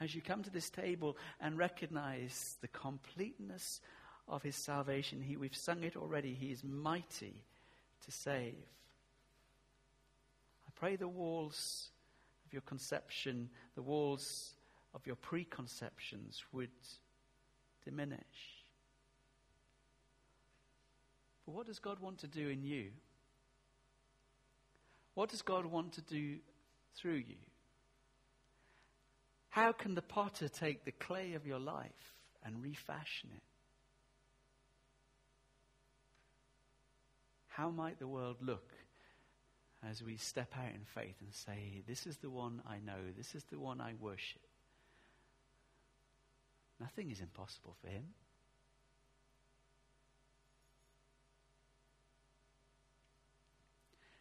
as 0.00 0.14
you 0.14 0.22
come 0.22 0.42
to 0.42 0.50
this 0.50 0.70
table 0.70 1.16
and 1.40 1.58
recognize 1.58 2.56
the 2.60 2.68
completeness 2.68 3.80
of 4.26 4.42
his 4.42 4.56
salvation. 4.56 5.20
He, 5.20 5.36
we've 5.36 5.54
sung 5.54 5.82
it 5.82 5.96
already. 5.96 6.32
He 6.32 6.50
is 6.50 6.64
mighty 6.64 7.34
to 8.04 8.10
save. 8.10 8.54
I 10.66 10.70
pray 10.74 10.96
the 10.96 11.08
walls 11.08 11.90
of 12.46 12.52
your 12.52 12.62
conception, 12.62 13.50
the 13.74 13.82
walls 13.82 14.54
of 14.94 15.06
your 15.06 15.16
preconceptions 15.16 16.42
would 16.52 16.70
diminish. 17.84 18.20
But 21.44 21.52
what 21.54 21.66
does 21.66 21.78
God 21.78 21.98
want 22.00 22.18
to 22.18 22.26
do 22.26 22.48
in 22.48 22.62
you? 22.62 22.86
What 25.14 25.28
does 25.28 25.42
God 25.42 25.66
want 25.66 25.92
to 25.94 26.02
do 26.02 26.36
through 26.94 27.22
you? 27.28 27.36
How 29.50 29.72
can 29.72 29.94
the 29.94 30.02
potter 30.02 30.48
take 30.48 30.84
the 30.84 30.92
clay 30.92 31.34
of 31.34 31.46
your 31.46 31.58
life 31.58 32.14
and 32.44 32.62
refashion 32.62 33.30
it? 33.34 33.42
How 37.48 37.70
might 37.70 37.98
the 37.98 38.06
world 38.06 38.36
look 38.40 38.72
as 39.88 40.02
we 40.02 40.16
step 40.16 40.52
out 40.56 40.72
in 40.72 40.84
faith 40.84 41.16
and 41.20 41.34
say, 41.34 41.82
This 41.86 42.06
is 42.06 42.16
the 42.18 42.30
one 42.30 42.62
I 42.66 42.78
know, 42.78 43.10
this 43.16 43.34
is 43.34 43.44
the 43.44 43.58
one 43.58 43.80
I 43.80 43.94
worship? 44.00 44.40
Nothing 46.78 47.10
is 47.10 47.20
impossible 47.20 47.76
for 47.82 47.88
him. 47.88 48.04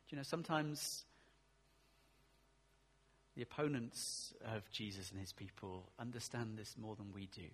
Do 0.10 0.16
you 0.16 0.18
know, 0.18 0.24
sometimes 0.24 1.06
the 3.40 3.44
opponents 3.44 4.34
of 4.54 4.70
Jesus 4.70 5.12
and 5.12 5.20
his 5.22 5.32
people 5.32 5.90
understand 5.98 6.58
this 6.58 6.76
more 6.78 6.98
than 6.98 7.14
we 7.14 7.30
do. 7.34 7.48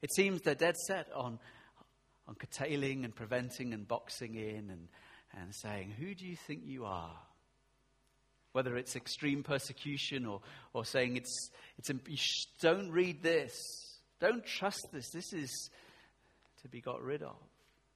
It 0.00 0.14
seems 0.14 0.42
they're 0.42 0.54
dead 0.54 0.76
set 0.86 1.08
on, 1.12 1.40
on 2.28 2.36
curtailing 2.36 3.04
and 3.04 3.12
preventing 3.12 3.74
and 3.74 3.88
boxing 3.88 4.36
in 4.36 4.70
and, 4.70 4.86
and 5.36 5.52
saying, 5.52 5.92
Who 5.98 6.14
do 6.14 6.24
you 6.24 6.36
think 6.36 6.60
you 6.64 6.84
are? 6.84 7.18
Whether 8.52 8.76
it's 8.76 8.94
extreme 8.94 9.42
persecution 9.42 10.24
or, 10.24 10.40
or 10.72 10.84
saying 10.84 11.16
it's, 11.16 11.50
it's, 11.76 12.46
don't 12.60 12.92
read 12.92 13.24
this, 13.24 13.50
don't 14.20 14.46
trust 14.46 14.86
this, 14.92 15.10
this 15.10 15.32
is 15.32 15.70
to 16.62 16.68
be 16.68 16.80
got 16.80 17.02
rid 17.02 17.24
of. 17.24 17.34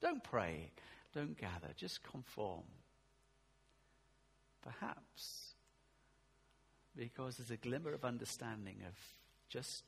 Don't 0.02 0.24
pray, 0.24 0.72
don't 1.14 1.38
gather, 1.38 1.72
just 1.76 2.02
conform. 2.02 2.64
Perhaps 4.60 5.47
because 6.98 7.36
there's 7.36 7.52
a 7.52 7.56
glimmer 7.56 7.94
of 7.94 8.04
understanding 8.04 8.78
of 8.86 8.94
just 9.48 9.84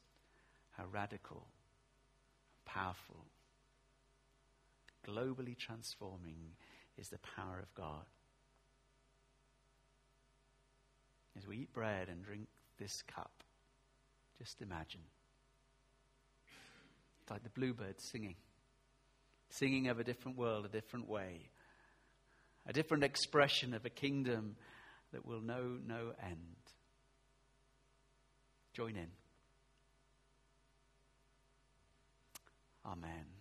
how 0.70 0.84
radical, 0.92 1.48
powerful, 2.64 3.26
globally 5.06 5.58
transforming 5.58 6.52
is 6.96 7.08
the 7.08 7.18
power 7.36 7.58
of 7.58 7.74
God. 7.74 8.04
As 11.36 11.46
we 11.46 11.58
eat 11.58 11.72
bread 11.72 12.08
and 12.08 12.24
drink 12.24 12.46
this 12.78 13.02
cup, 13.02 13.32
just 14.38 14.62
imagine. 14.62 15.00
It's 17.22 17.30
like 17.30 17.42
the 17.42 17.50
bluebird 17.50 18.00
singing, 18.00 18.36
singing 19.48 19.88
of 19.88 19.98
a 19.98 20.04
different 20.04 20.38
world, 20.38 20.64
a 20.64 20.68
different 20.68 21.08
way, 21.08 21.48
a 22.66 22.72
different 22.72 23.02
expression 23.02 23.74
of 23.74 23.84
a 23.84 23.90
kingdom 23.90 24.54
that 25.12 25.26
will 25.26 25.40
know 25.40 25.76
no 25.84 26.12
end 26.22 26.60
join 28.80 28.96
in. 28.96 29.10
Amen. 32.86 33.39